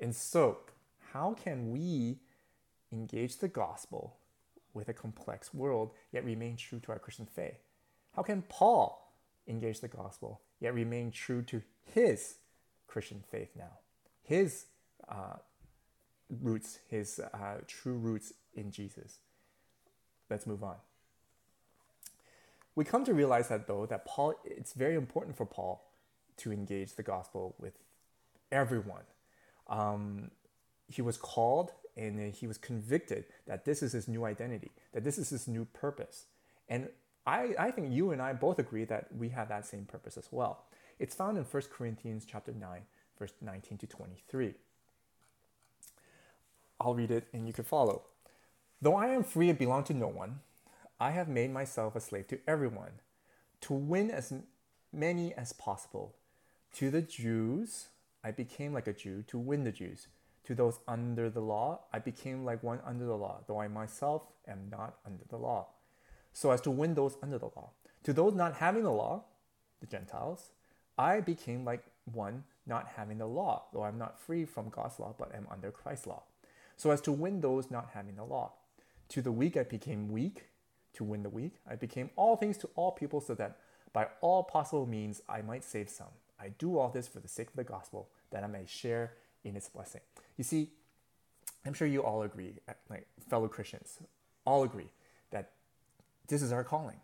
[0.00, 0.60] And so,
[1.12, 2.20] how can we
[2.90, 4.16] engage the gospel
[4.74, 7.58] with a complex world yet remain true to our Christian faith?
[8.16, 9.12] How can Paul
[9.46, 12.36] engage the gospel yet remain true to his
[12.86, 13.78] Christian faith now?
[14.22, 14.66] His
[15.08, 15.36] uh,
[16.28, 19.18] roots, his uh, true roots in Jesus.
[20.28, 20.76] Let's move on.
[22.74, 25.84] We come to realize that though that Paul, it's very important for Paul
[26.38, 27.74] to engage the gospel with
[28.50, 29.02] everyone.
[29.68, 30.30] Um,
[30.88, 35.18] he was called and he was convicted that this is his new identity, that this
[35.18, 36.24] is his new purpose.
[36.68, 36.88] And
[37.26, 40.28] I, I think you and I both agree that we have that same purpose as
[40.30, 40.64] well.
[40.98, 42.80] It's found in 1 Corinthians chapter 9,
[43.18, 44.54] verse 19 to 23.
[46.80, 48.02] I'll read it and you can follow.
[48.80, 50.40] Though I am free and belong to no one,
[50.98, 52.92] I have made myself a slave to everyone,
[53.62, 54.32] to win as
[54.92, 56.14] many as possible.
[56.74, 57.88] To the Jews,
[58.24, 60.06] I became like a Jew to win the Jews
[60.50, 64.22] to those under the law, I became like one under the law, though I myself
[64.48, 65.68] am not under the law,
[66.32, 67.70] so as to win those under the law.
[68.02, 69.26] To those not having the law,
[69.78, 70.50] the Gentiles,
[70.98, 75.14] I became like one not having the law, though I'm not free from God's law,
[75.16, 76.24] but am under Christ's law,
[76.76, 78.50] so as to win those not having the law.
[79.10, 80.46] To the weak I became weak,
[80.94, 81.60] to win the weak.
[81.70, 83.58] I became all things to all people, so that
[83.92, 86.14] by all possible means I might save some.
[86.40, 89.12] I do all this for the sake of the gospel, that I may share
[89.44, 90.00] in its blessing.
[90.36, 90.70] You see,
[91.66, 92.54] I'm sure you all agree,
[92.88, 93.98] like fellow Christians,
[94.44, 94.90] all agree
[95.30, 95.52] that
[96.28, 96.96] this is our calling.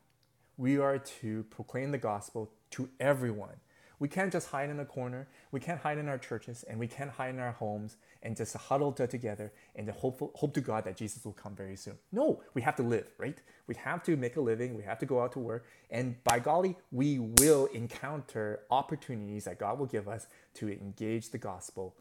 [0.56, 3.56] We are to proclaim the gospel to everyone.
[3.98, 5.26] We can't just hide in a corner.
[5.52, 8.54] We can't hide in our churches and we can't hide in our homes and just
[8.54, 11.94] huddle together and hope, hope to God that Jesus will come very soon.
[12.12, 13.38] No, we have to live, right?
[13.66, 14.76] We have to make a living.
[14.76, 15.66] We have to go out to work.
[15.90, 21.38] And by golly, we will encounter opportunities that God will give us to engage the
[21.38, 21.94] gospel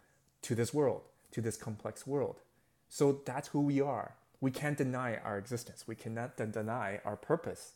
[0.46, 2.40] to this world, to this complex world.
[2.88, 4.16] So that's who we are.
[4.42, 5.86] We can't deny our existence.
[5.88, 7.74] We cannot deny our purpose.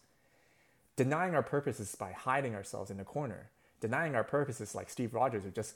[0.96, 3.50] Denying our purpose is by hiding ourselves in a corner.
[3.82, 5.74] Denying our purpose is like Steve Rogers would just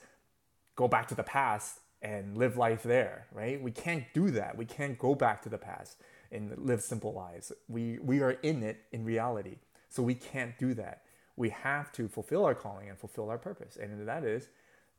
[0.75, 3.61] go back to the past and live life there, right?
[3.61, 4.57] We can't do that.
[4.57, 5.97] We can't go back to the past
[6.31, 7.51] and live simple lives.
[7.69, 9.57] We, we are in it in reality.
[9.89, 11.03] So we can't do that.
[11.37, 13.77] We have to fulfill our calling and fulfill our purpose.
[13.77, 14.49] And that is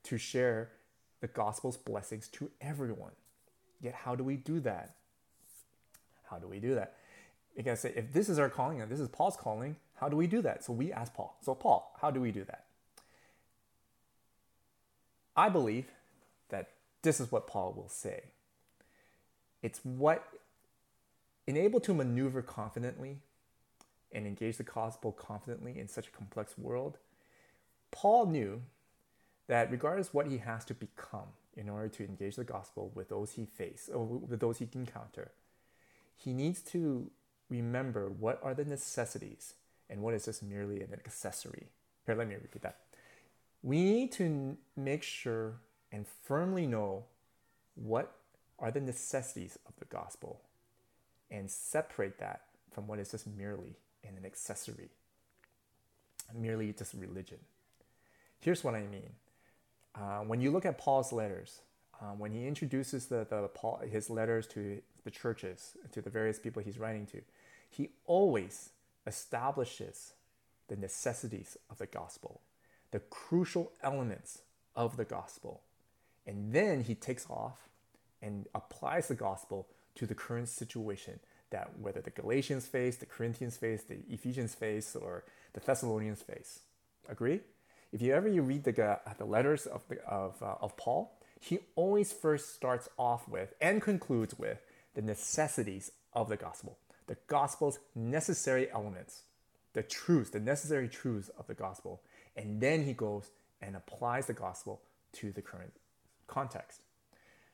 [0.04, 0.70] to share
[1.24, 3.12] the gospel's blessings to everyone.
[3.80, 4.90] Yet, how do we do that?
[6.28, 6.96] How do we do that?
[7.56, 10.42] Because if this is our calling and this is Paul's calling, how do we do
[10.42, 10.62] that?
[10.62, 11.38] So we ask Paul.
[11.40, 12.66] So, Paul, how do we do that?
[15.34, 15.86] I believe
[16.50, 18.24] that this is what Paul will say.
[19.62, 20.28] It's what
[21.46, 23.16] enabled to maneuver confidently
[24.12, 26.98] and engage the gospel confidently in such a complex world.
[27.92, 28.60] Paul knew
[29.46, 33.32] that regardless what he has to become in order to engage the gospel with those
[33.32, 35.32] he face or with those he encounter,
[36.16, 37.10] he needs to
[37.50, 39.54] remember what are the necessities
[39.90, 41.68] and what is just merely an accessory.
[42.06, 42.78] Here, let me repeat that.
[43.62, 45.54] We need to make sure
[45.92, 47.04] and firmly know
[47.74, 48.16] what
[48.58, 50.40] are the necessities of the gospel
[51.30, 54.90] and separate that from what is just merely an accessory,
[56.34, 57.38] merely just religion.
[58.40, 59.10] Here's what I mean.
[59.94, 61.60] Uh, when you look at Paul's letters,
[62.00, 66.38] um, when he introduces the, the Paul, his letters to the churches, to the various
[66.38, 67.20] people he's writing to,
[67.70, 68.70] he always
[69.06, 70.14] establishes
[70.68, 72.40] the necessities of the gospel,
[72.90, 74.40] the crucial elements
[74.74, 75.62] of the gospel.
[76.26, 77.68] And then he takes off
[78.22, 83.56] and applies the gospel to the current situation that whether the Galatians face, the Corinthians
[83.56, 86.60] face, the Ephesians face, or the Thessalonians face.
[87.08, 87.40] Agree?
[87.94, 91.16] If you ever you read the, uh, the letters of, the, of, uh, of Paul,
[91.40, 94.58] he always first starts off with and concludes with
[94.94, 96.76] the necessities of the gospel,
[97.06, 99.22] the gospel's necessary elements,
[99.74, 102.02] the truths, the necessary truths of the gospel.
[102.36, 103.30] And then he goes
[103.62, 105.74] and applies the gospel to the current
[106.26, 106.82] context.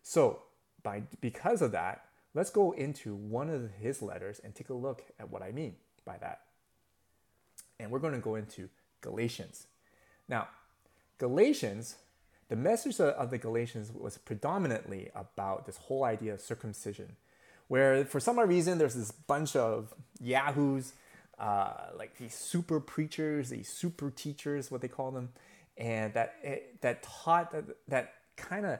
[0.03, 0.45] So,
[0.83, 5.03] by, because of that, let's go into one of his letters and take a look
[5.19, 5.77] at what I mean
[6.07, 6.41] by that.
[7.79, 8.71] And we're going to go into
[9.03, 9.67] Galatians.
[10.31, 10.49] Now,
[11.19, 11.97] Galatians,
[12.49, 17.17] the message of the Galatians was predominantly about this whole idea of circumcision,
[17.67, 20.93] where for some reason there's this bunch of yahoos,
[21.39, 25.31] uh, like these super preachers, these super teachers, what they call them,
[25.77, 28.79] and that eh, that taught that, that kind of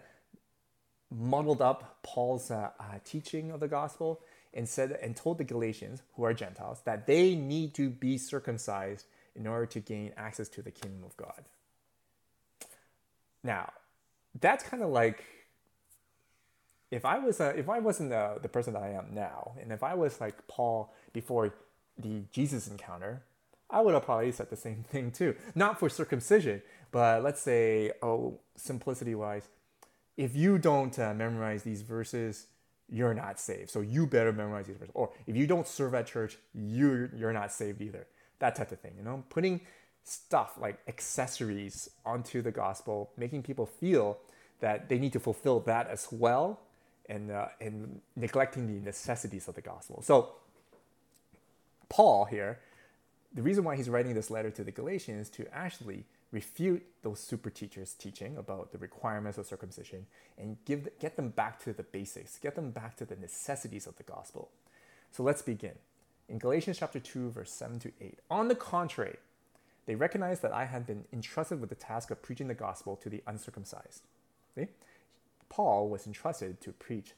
[1.11, 4.21] muddled up Paul's uh, uh, teaching of the gospel
[4.55, 9.07] and said and told the Galatians, who are Gentiles, that they need to be circumcised
[9.35, 11.45] in order to gain access to the kingdom of God.
[13.43, 13.73] Now,
[14.39, 15.25] that's kind of like
[16.91, 19.73] if I was uh, if I wasn't the, the person that I am now, and
[19.73, 21.55] if I was like Paul before
[21.99, 23.23] the Jesus encounter,
[23.71, 25.35] I would have probably said the same thing too.
[25.55, 29.49] Not for circumcision, but let's say, oh, simplicity wise,
[30.17, 32.47] if you don't uh, memorize these verses,
[32.89, 33.71] you're not saved.
[33.71, 34.93] So you better memorize these verses.
[34.95, 38.07] Or if you don't serve at church, you're, you're not saved either.
[38.41, 39.23] That type of thing, you know?
[39.31, 39.61] Putting
[40.05, 44.19] stuff like accessories onto the gospel, making people feel
[44.61, 46.61] that they need to fulfill that as well,
[47.09, 50.03] and, uh, and neglecting the necessities of the gospel.
[50.03, 50.35] So,
[51.89, 52.61] Paul here,
[53.35, 57.51] the reason why he's writing this letter to the Galatians to actually refute those super
[57.51, 60.07] teachers' teaching about the requirements of circumcision
[60.39, 63.97] and give, get them back to the basics, get them back to the necessities of
[63.97, 64.51] the gospel.
[65.11, 65.75] So let's begin.
[66.31, 69.17] In Galatians chapter 2, verse 7 to 8, on the contrary,
[69.87, 73.11] they recognized that I had been entrusted with the task of preaching the gospel to
[73.11, 74.05] the uncircumcised.
[74.55, 74.69] See?
[75.49, 77.15] Paul was entrusted to preach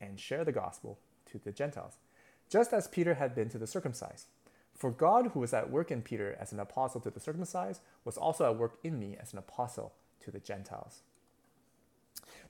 [0.00, 1.00] and share the gospel
[1.32, 1.96] to the Gentiles,
[2.48, 4.26] just as Peter had been to the circumcised.
[4.72, 8.16] For God, who was at work in Peter as an apostle to the circumcised, was
[8.16, 11.00] also at work in me as an apostle to the Gentiles.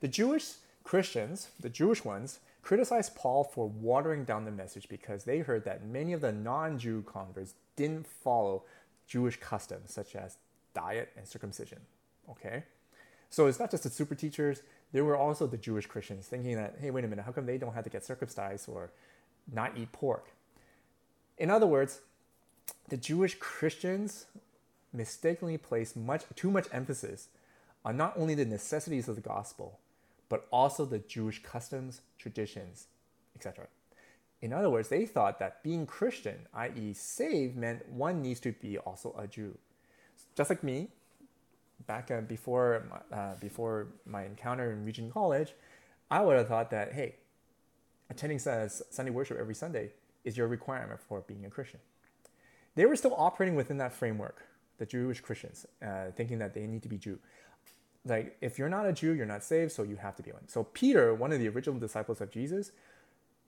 [0.01, 5.41] The Jewish Christians, the Jewish ones, criticized Paul for watering down the message because they
[5.41, 8.63] heard that many of the non Jew converts didn't follow
[9.07, 10.39] Jewish customs such as
[10.73, 11.79] diet and circumcision.
[12.31, 12.65] Okay?
[13.29, 16.77] So it's not just the super teachers, there were also the Jewish Christians thinking that,
[16.81, 18.91] hey, wait a minute, how come they don't have to get circumcised or
[19.53, 20.31] not eat pork?
[21.37, 22.01] In other words,
[22.89, 24.27] the Jewish Christians
[24.91, 27.29] mistakenly placed much too much emphasis
[27.85, 29.81] on not only the necessities of the gospel,
[30.29, 32.89] but also the Jewish customs, traditions,
[33.37, 33.67] etc.
[34.41, 38.77] In other words, they thought that being Christian, i.e., saved, meant one needs to be
[38.79, 39.57] also a Jew.
[40.37, 40.89] Just like me,
[41.87, 45.55] back uh, before uh, before my encounter in Regent College,
[46.11, 47.17] I would have thought that hey,
[48.11, 49.91] attending Sunday worship every Sunday
[50.25, 51.81] is your requirement for being a Christian.
[52.75, 54.45] They were still operating within that framework,
[54.79, 57.19] the Jewish Christians, uh, thinking that they need to be Jew.
[58.07, 60.47] Like if you're not a Jew, you're not saved, so you have to be one.
[60.49, 62.73] So Peter, one of the original disciples of Jesus,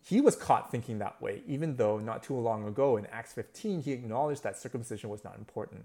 [0.02, 3.82] he was caught thinking that way, even though not too long ago in Acts 15,
[3.82, 5.84] he acknowledged that circumcision was not important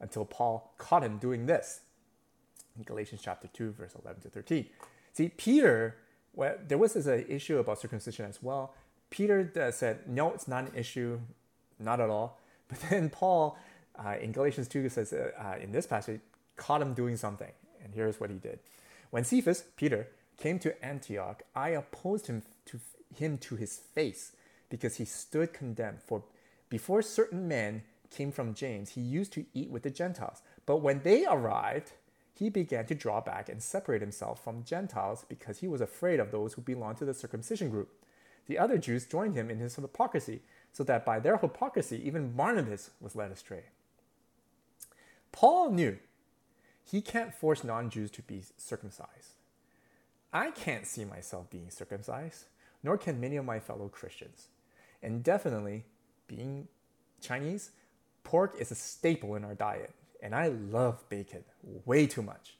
[0.00, 1.80] until Paul caught him doing this
[2.76, 4.66] in Galatians chapter 2, verse 11 to 13.
[5.12, 5.96] See, Peter,
[6.34, 8.74] well, there was this uh, issue about circumcision as well.
[9.10, 11.20] Peter uh, said, no, it's not an issue,
[11.78, 12.38] not at all.
[12.68, 13.58] But then Paul
[13.98, 16.20] uh, in Galatians 2 says, uh, uh, in this passage,
[16.56, 17.50] caught him doing something.
[17.82, 18.58] And here's what he did.
[19.10, 22.80] When Cephas, Peter, came to Antioch, I opposed him to
[23.14, 24.32] him to his face
[24.68, 26.02] because he stood condemned.
[26.02, 26.22] For
[26.68, 30.42] before certain men came from James, he used to eat with the Gentiles.
[30.66, 31.92] But when they arrived,
[32.34, 36.30] he began to draw back and separate himself from Gentiles because he was afraid of
[36.30, 37.90] those who belonged to the circumcision group.
[38.46, 40.40] The other Jews joined him in his hypocrisy,
[40.72, 43.64] so that by their hypocrisy, even Barnabas was led astray.
[45.32, 45.98] Paul knew
[46.90, 49.34] he can't force non Jews to be circumcised.
[50.32, 52.44] I can't see myself being circumcised,
[52.82, 54.48] nor can many of my fellow Christians.
[55.02, 55.84] And definitely,
[56.26, 56.68] being
[57.20, 57.70] Chinese,
[58.24, 61.44] pork is a staple in our diet, and I love bacon
[61.84, 62.56] way too much.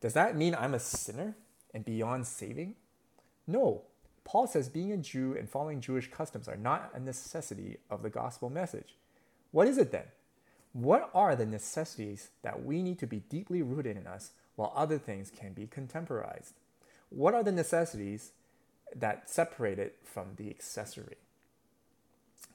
[0.00, 1.36] Does that mean I'm a sinner
[1.74, 2.74] and beyond saving?
[3.46, 3.82] No.
[4.24, 8.10] Paul says being a Jew and following Jewish customs are not a necessity of the
[8.10, 8.96] gospel message.
[9.50, 10.04] What is it then?
[10.72, 14.98] What are the necessities that we need to be deeply rooted in us while other
[14.98, 16.54] things can be contemporized?
[17.10, 18.32] What are the necessities
[18.94, 21.16] that separate it from the accessory?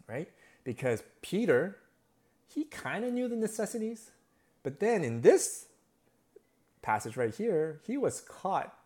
[0.07, 0.29] Right?
[0.63, 1.77] Because Peter,
[2.47, 4.11] he kind of knew the necessities,
[4.61, 5.65] but then in this
[6.81, 8.77] passage right here, he was caught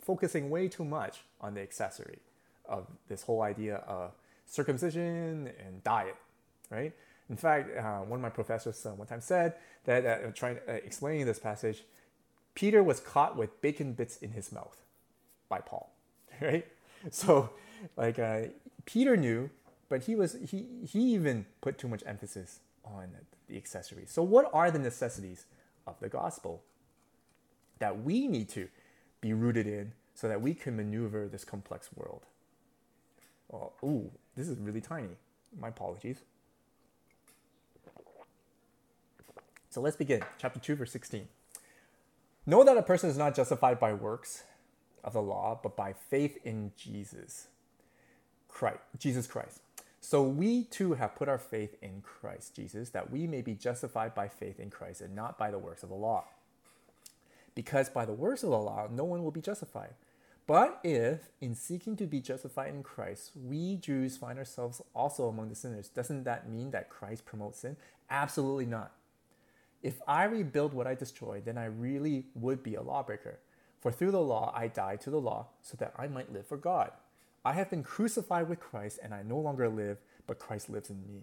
[0.00, 2.18] focusing way too much on the accessory
[2.64, 4.12] of this whole idea of
[4.46, 6.16] circumcision and diet,
[6.70, 6.92] right?
[7.30, 9.54] In fact, uh, one of my professors uh, one time said
[9.84, 11.84] that, uh, trying uh, explaining this passage,
[12.54, 14.76] Peter was caught with bacon bits in his mouth
[15.48, 15.92] by Paul,
[16.40, 16.66] right?
[17.10, 17.50] So,
[17.96, 18.48] like uh,
[18.84, 19.48] Peter knew,
[19.88, 23.10] but he was he he even put too much emphasis on
[23.48, 24.10] the accessories.
[24.10, 25.46] So, what are the necessities
[25.86, 26.62] of the gospel
[27.78, 28.68] that we need to
[29.20, 32.26] be rooted in so that we can maneuver this complex world?
[33.52, 35.16] Oh, ooh, this is really tiny.
[35.58, 36.22] My apologies.
[39.70, 40.22] So let's begin.
[40.38, 41.28] Chapter 2, verse 16.
[42.44, 44.42] Know that a person is not justified by works
[45.04, 47.46] of the law, but by faith in Jesus.
[48.48, 49.60] Christ, Jesus Christ.
[50.00, 54.12] So we too have put our faith in Christ Jesus, that we may be justified
[54.12, 56.24] by faith in Christ and not by the works of the law.
[57.54, 59.94] Because by the works of the law, no one will be justified.
[60.48, 65.48] But if, in seeking to be justified in Christ, we Jews find ourselves also among
[65.48, 67.76] the sinners, doesn't that mean that Christ promotes sin?
[68.10, 68.90] Absolutely not.
[69.82, 73.38] If I rebuild what I destroyed, then I really would be a lawbreaker.
[73.80, 76.58] For through the law I died to the law, so that I might live for
[76.58, 76.90] God.
[77.44, 81.02] I have been crucified with Christ, and I no longer live, but Christ lives in
[81.06, 81.22] me.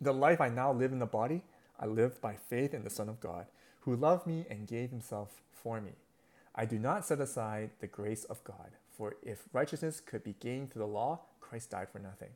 [0.00, 1.42] The life I now live in the body,
[1.78, 3.46] I live by faith in the Son of God,
[3.80, 5.92] who loved me and gave himself for me.
[6.54, 10.72] I do not set aside the grace of God, for if righteousness could be gained
[10.72, 12.30] through the law, Christ died for nothing.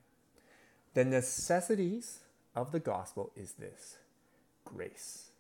[0.95, 2.21] The necessities
[2.55, 3.99] of the gospel is this
[4.69, 5.31] grace.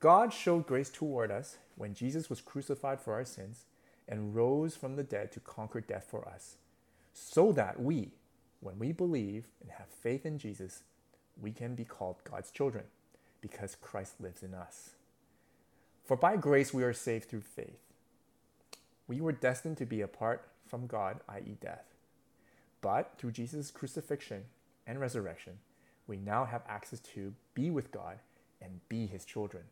[0.00, 3.66] God showed grace toward us when Jesus was crucified for our sins
[4.08, 6.56] and rose from the dead to conquer death for us,
[7.12, 8.10] so that we,
[8.60, 10.82] when we believe and have faith in Jesus,
[11.40, 12.84] we can be called God's children
[13.40, 14.90] because Christ lives in us.
[16.04, 17.80] For by grace we are saved through faith.
[19.06, 21.84] We were destined to be apart from God, i.e., death.
[22.80, 24.44] But through Jesus' crucifixion
[24.86, 25.58] and resurrection,
[26.06, 28.18] we now have access to be with God
[28.62, 29.64] and be his children.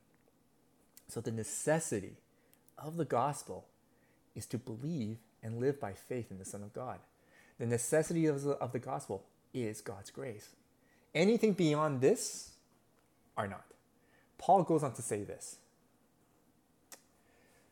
[1.09, 2.16] So, the necessity
[2.78, 3.66] of the gospel
[4.34, 6.99] is to believe and live by faith in the Son of God.
[7.59, 10.51] The necessity of the, of the gospel is God's grace.
[11.14, 12.53] Anything beyond this
[13.36, 13.64] are not.
[14.38, 15.57] Paul goes on to say this.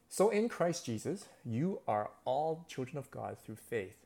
[0.09, 3.97] So in Christ Jesus, you are all children of God through faith.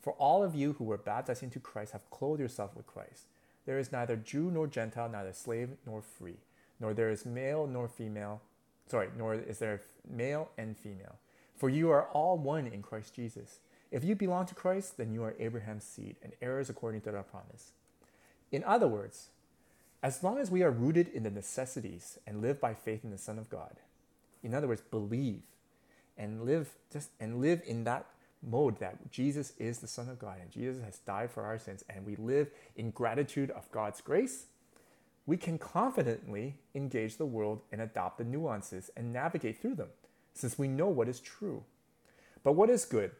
[0.00, 3.24] For all of you who were baptized into Christ have clothed yourself with Christ.
[3.66, 6.36] There is neither Jew nor Gentile, neither slave nor free
[6.80, 8.40] nor there is male nor female,
[8.88, 11.16] sorry, nor is there male and female.
[11.56, 13.60] For you are all one in Christ Jesus.
[13.90, 17.22] If you belong to Christ, then you are Abraham's seed and heirs according to the
[17.22, 17.72] promise.
[18.52, 19.28] In other words,
[20.02, 23.18] as long as we are rooted in the necessities and live by faith in the
[23.18, 23.76] Son of God,
[24.42, 25.42] in other words, believe
[26.18, 28.06] and live just and live in that
[28.42, 31.84] mode that Jesus is the Son of God and Jesus has died for our sins,
[31.88, 34.46] and we live in gratitude of God's grace,
[35.26, 39.88] we can confidently engage the world and adopt the nuances and navigate through them
[40.32, 41.64] since we know what is true.
[42.44, 43.10] But what is good?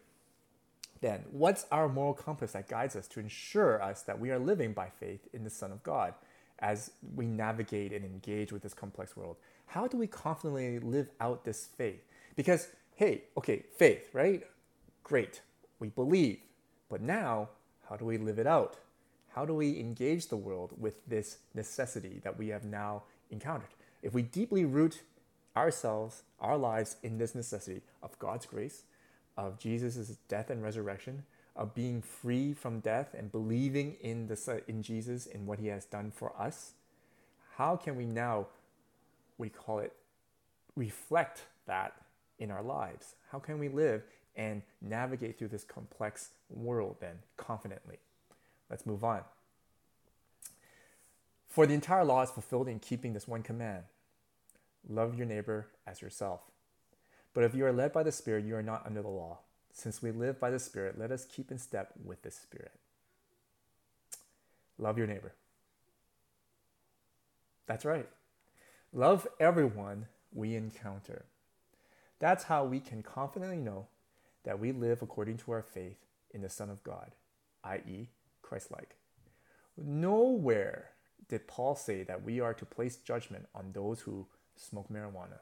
[1.01, 4.73] Then, what's our moral compass that guides us to ensure us that we are living
[4.73, 6.15] by faith in the Son of God
[6.61, 9.37] as we navigate and engage with this complex world?
[9.67, 12.03] How do we confidently live out this faith?
[12.35, 14.45] Because, hey, okay, faith, right?
[15.03, 15.43] Great,
[15.81, 16.39] we believe.
[16.89, 17.51] But now,
[17.89, 18.79] how do we live it out?
[19.37, 23.69] How do we engage the world with this necessity that we have now encountered?
[24.03, 25.03] If we deeply root
[25.55, 28.85] ourselves, our lives in this necessity of God's grace,
[29.37, 31.25] of Jesus' death and resurrection,
[31.55, 35.85] of being free from death and believing in the in Jesus and what he has
[35.85, 36.73] done for us,
[37.59, 38.47] how can we now
[39.37, 39.93] we call it
[40.77, 41.93] reflect that
[42.39, 43.17] in our lives?
[43.31, 44.03] How can we live
[44.35, 47.99] and navigate through this complex world then confidently?
[48.71, 49.23] Let's move on.
[51.49, 53.85] For the entire law is fulfilled in keeping this one command
[54.89, 56.41] love your neighbor as yourself.
[57.35, 59.39] But if you are led by the Spirit, you are not under the law.
[59.73, 62.73] Since we live by the Spirit, let us keep in step with the Spirit.
[64.79, 65.35] Love your neighbor.
[67.67, 68.09] That's right.
[68.93, 71.25] Love everyone we encounter.
[72.19, 73.87] That's how we can confidently know
[74.45, 75.99] that we live according to our faith
[76.33, 77.13] in the Son of God,
[77.65, 78.09] i.e.,
[78.47, 78.97] Christ like.
[79.77, 80.91] Nowhere
[81.29, 85.41] did Paul say that we are to place judgment on those who smoke marijuana,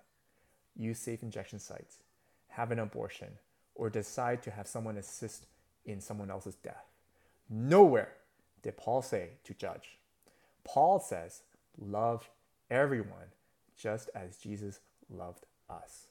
[0.74, 1.98] use safe injection sites,
[2.48, 3.38] have an abortion,
[3.74, 5.46] or decide to have someone assist
[5.84, 6.86] in someone else's death.
[7.48, 8.12] Nowhere
[8.62, 9.98] did Paul say to judge.
[10.64, 11.42] Paul says,
[11.78, 12.30] love
[12.70, 13.32] everyone
[13.76, 14.80] just as Jesus
[15.10, 16.06] loved us.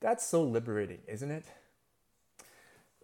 [0.00, 1.44] That's so liberating, isn't it?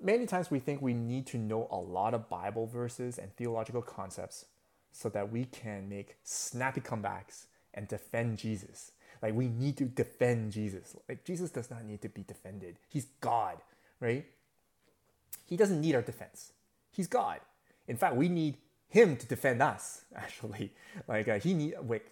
[0.00, 3.82] Many times we think we need to know a lot of Bible verses and theological
[3.82, 4.46] concepts
[4.92, 8.92] so that we can make snappy comebacks and defend Jesus.
[9.22, 10.96] Like we need to defend Jesus.
[11.08, 12.76] Like Jesus does not need to be defended.
[12.88, 13.58] He's God,
[14.00, 14.26] right?
[15.46, 16.52] He doesn't need our defense.
[16.90, 17.40] He's God.
[17.88, 18.56] In fact, we need
[18.88, 20.02] him to defend us.
[20.16, 20.72] Actually,
[21.08, 21.74] like uh, he need.
[21.86, 22.10] Like,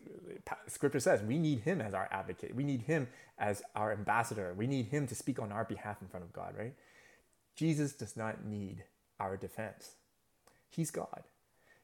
[0.66, 2.54] scripture says, we need him as our advocate.
[2.54, 3.08] We need him
[3.38, 4.54] as our ambassador.
[4.56, 6.74] We need him to speak on our behalf in front of God, right?
[7.54, 8.84] Jesus does not need
[9.20, 9.92] our defense.
[10.70, 11.22] He's God.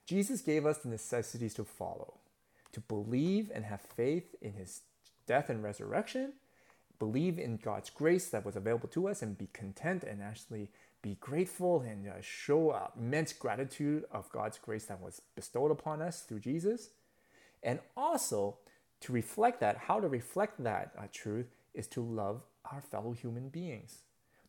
[0.07, 2.15] Jesus gave us the necessities to follow,
[2.73, 4.81] to believe and have faith in his
[5.27, 6.33] death and resurrection,
[6.99, 10.69] believe in God's grace that was available to us, and be content and actually
[11.03, 16.23] be grateful and uh, show immense gratitude of God's grace that was bestowed upon us
[16.23, 16.91] through Jesus.
[17.63, 18.57] And also
[19.01, 23.49] to reflect that, how to reflect that uh, truth is to love our fellow human
[23.49, 23.99] beings.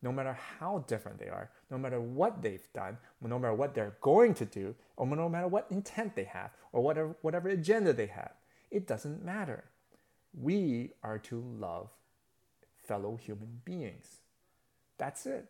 [0.03, 3.95] No matter how different they are, no matter what they've done, no matter what they're
[4.01, 8.07] going to do, or no matter what intent they have, or whatever, whatever agenda they
[8.07, 8.31] have,
[8.71, 9.65] it doesn't matter.
[10.33, 11.89] We are to love
[12.83, 14.21] fellow human beings.
[14.97, 15.49] That's it.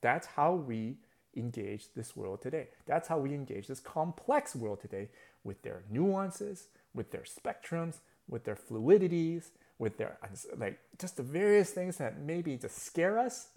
[0.00, 0.96] That's how we
[1.36, 2.68] engage this world today.
[2.86, 5.08] That's how we engage this complex world today
[5.44, 7.96] with their nuances, with their spectrums,
[8.28, 10.18] with their fluidities, with their
[10.56, 13.48] like just the various things that maybe just scare us.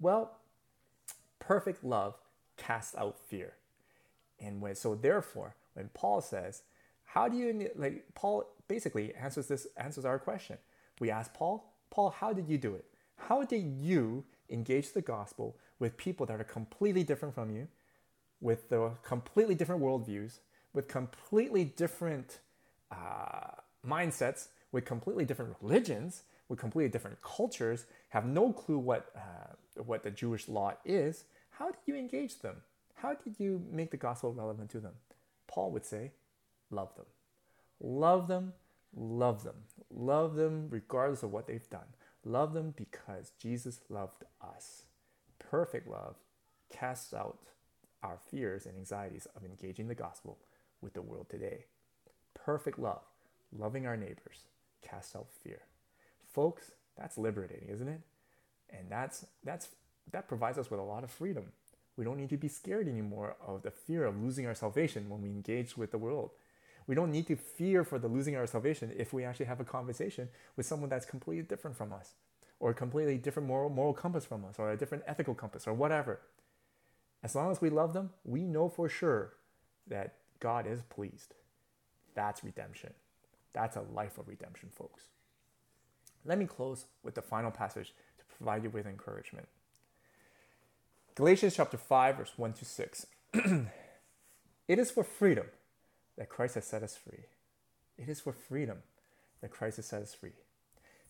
[0.00, 0.36] Well,
[1.38, 2.14] perfect love
[2.56, 3.54] casts out fear.
[4.40, 6.62] And when so therefore, when Paul says,
[7.04, 10.58] how do you like Paul basically answers this answers our question.
[11.00, 12.84] We ask Paul, Paul, how did you do it?
[13.16, 17.68] How did you engage the gospel with people that are completely different from you,
[18.40, 20.38] with the completely different worldviews,
[20.74, 22.38] with completely different
[22.92, 23.52] uh,
[23.86, 30.02] mindsets, with completely different religions, with completely different cultures, have no clue what uh, what
[30.02, 31.24] the Jewish law is?
[31.50, 32.56] How did you engage them?
[32.94, 34.94] How did you make the gospel relevant to them?
[35.46, 36.12] Paul would say,
[36.70, 37.06] love them.
[37.80, 38.54] Love them,
[38.94, 39.54] love them.
[39.90, 41.94] Love them regardless of what they've done.
[42.24, 44.82] Love them because Jesus loved us.
[45.38, 46.16] Perfect love
[46.70, 47.38] casts out
[48.02, 50.38] our fears and anxieties of engaging the gospel
[50.80, 51.64] with the world today.
[52.34, 53.02] Perfect love,
[53.56, 54.46] loving our neighbors,
[54.82, 55.62] casts out fear.
[56.32, 58.00] Folks, that's liberating, isn't it?
[58.70, 59.68] And that's that's
[60.12, 61.52] that provides us with a lot of freedom.
[61.96, 65.22] We don't need to be scared anymore of the fear of losing our salvation when
[65.22, 66.30] we engage with the world.
[66.86, 69.64] We don't need to fear for the losing our salvation if we actually have a
[69.64, 72.14] conversation with someone that's completely different from us,
[72.60, 75.74] or a completely different moral, moral compass from us, or a different ethical compass, or
[75.74, 76.20] whatever.
[77.22, 79.34] As long as we love them, we know for sure
[79.86, 81.34] that God is pleased.
[82.14, 82.94] That's redemption.
[83.52, 85.08] That's a life of redemption, folks.
[86.24, 89.48] Let me close with the final passage to provide you with encouragement.
[91.14, 93.06] Galatians chapter 5, verse 1 to 6.
[93.34, 95.46] it is for freedom
[96.16, 97.24] that Christ has set us free.
[97.96, 98.78] It is for freedom
[99.40, 100.32] that Christ has set us free.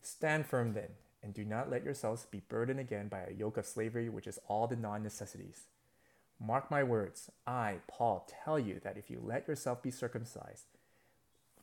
[0.01, 0.91] Stand firm then
[1.23, 4.39] and do not let yourselves be burdened again by a yoke of slavery, which is
[4.49, 5.63] all the non necessities.
[6.41, 10.67] Mark my words, I, Paul, tell you that if you let yourself be circumcised,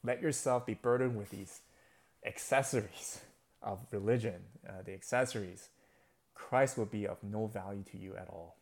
[0.04, 1.62] let yourself be burdened with these
[2.26, 3.22] accessories
[3.66, 5.70] of religion, uh, the accessories,
[6.34, 8.56] Christ will be of no value to you at all.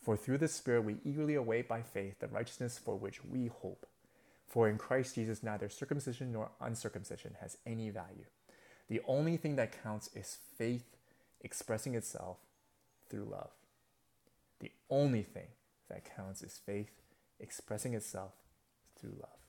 [0.00, 3.86] For through the Spirit we eagerly await by faith the righteousness for which we hope.
[4.46, 8.26] For in Christ Jesus neither circumcision nor uncircumcision has any value.
[8.88, 10.84] The only thing that counts is faith
[11.40, 12.38] expressing itself
[13.08, 13.50] through love.
[14.60, 15.48] The only thing
[15.88, 16.90] that counts is faith
[17.40, 18.32] expressing itself
[19.00, 19.41] through love.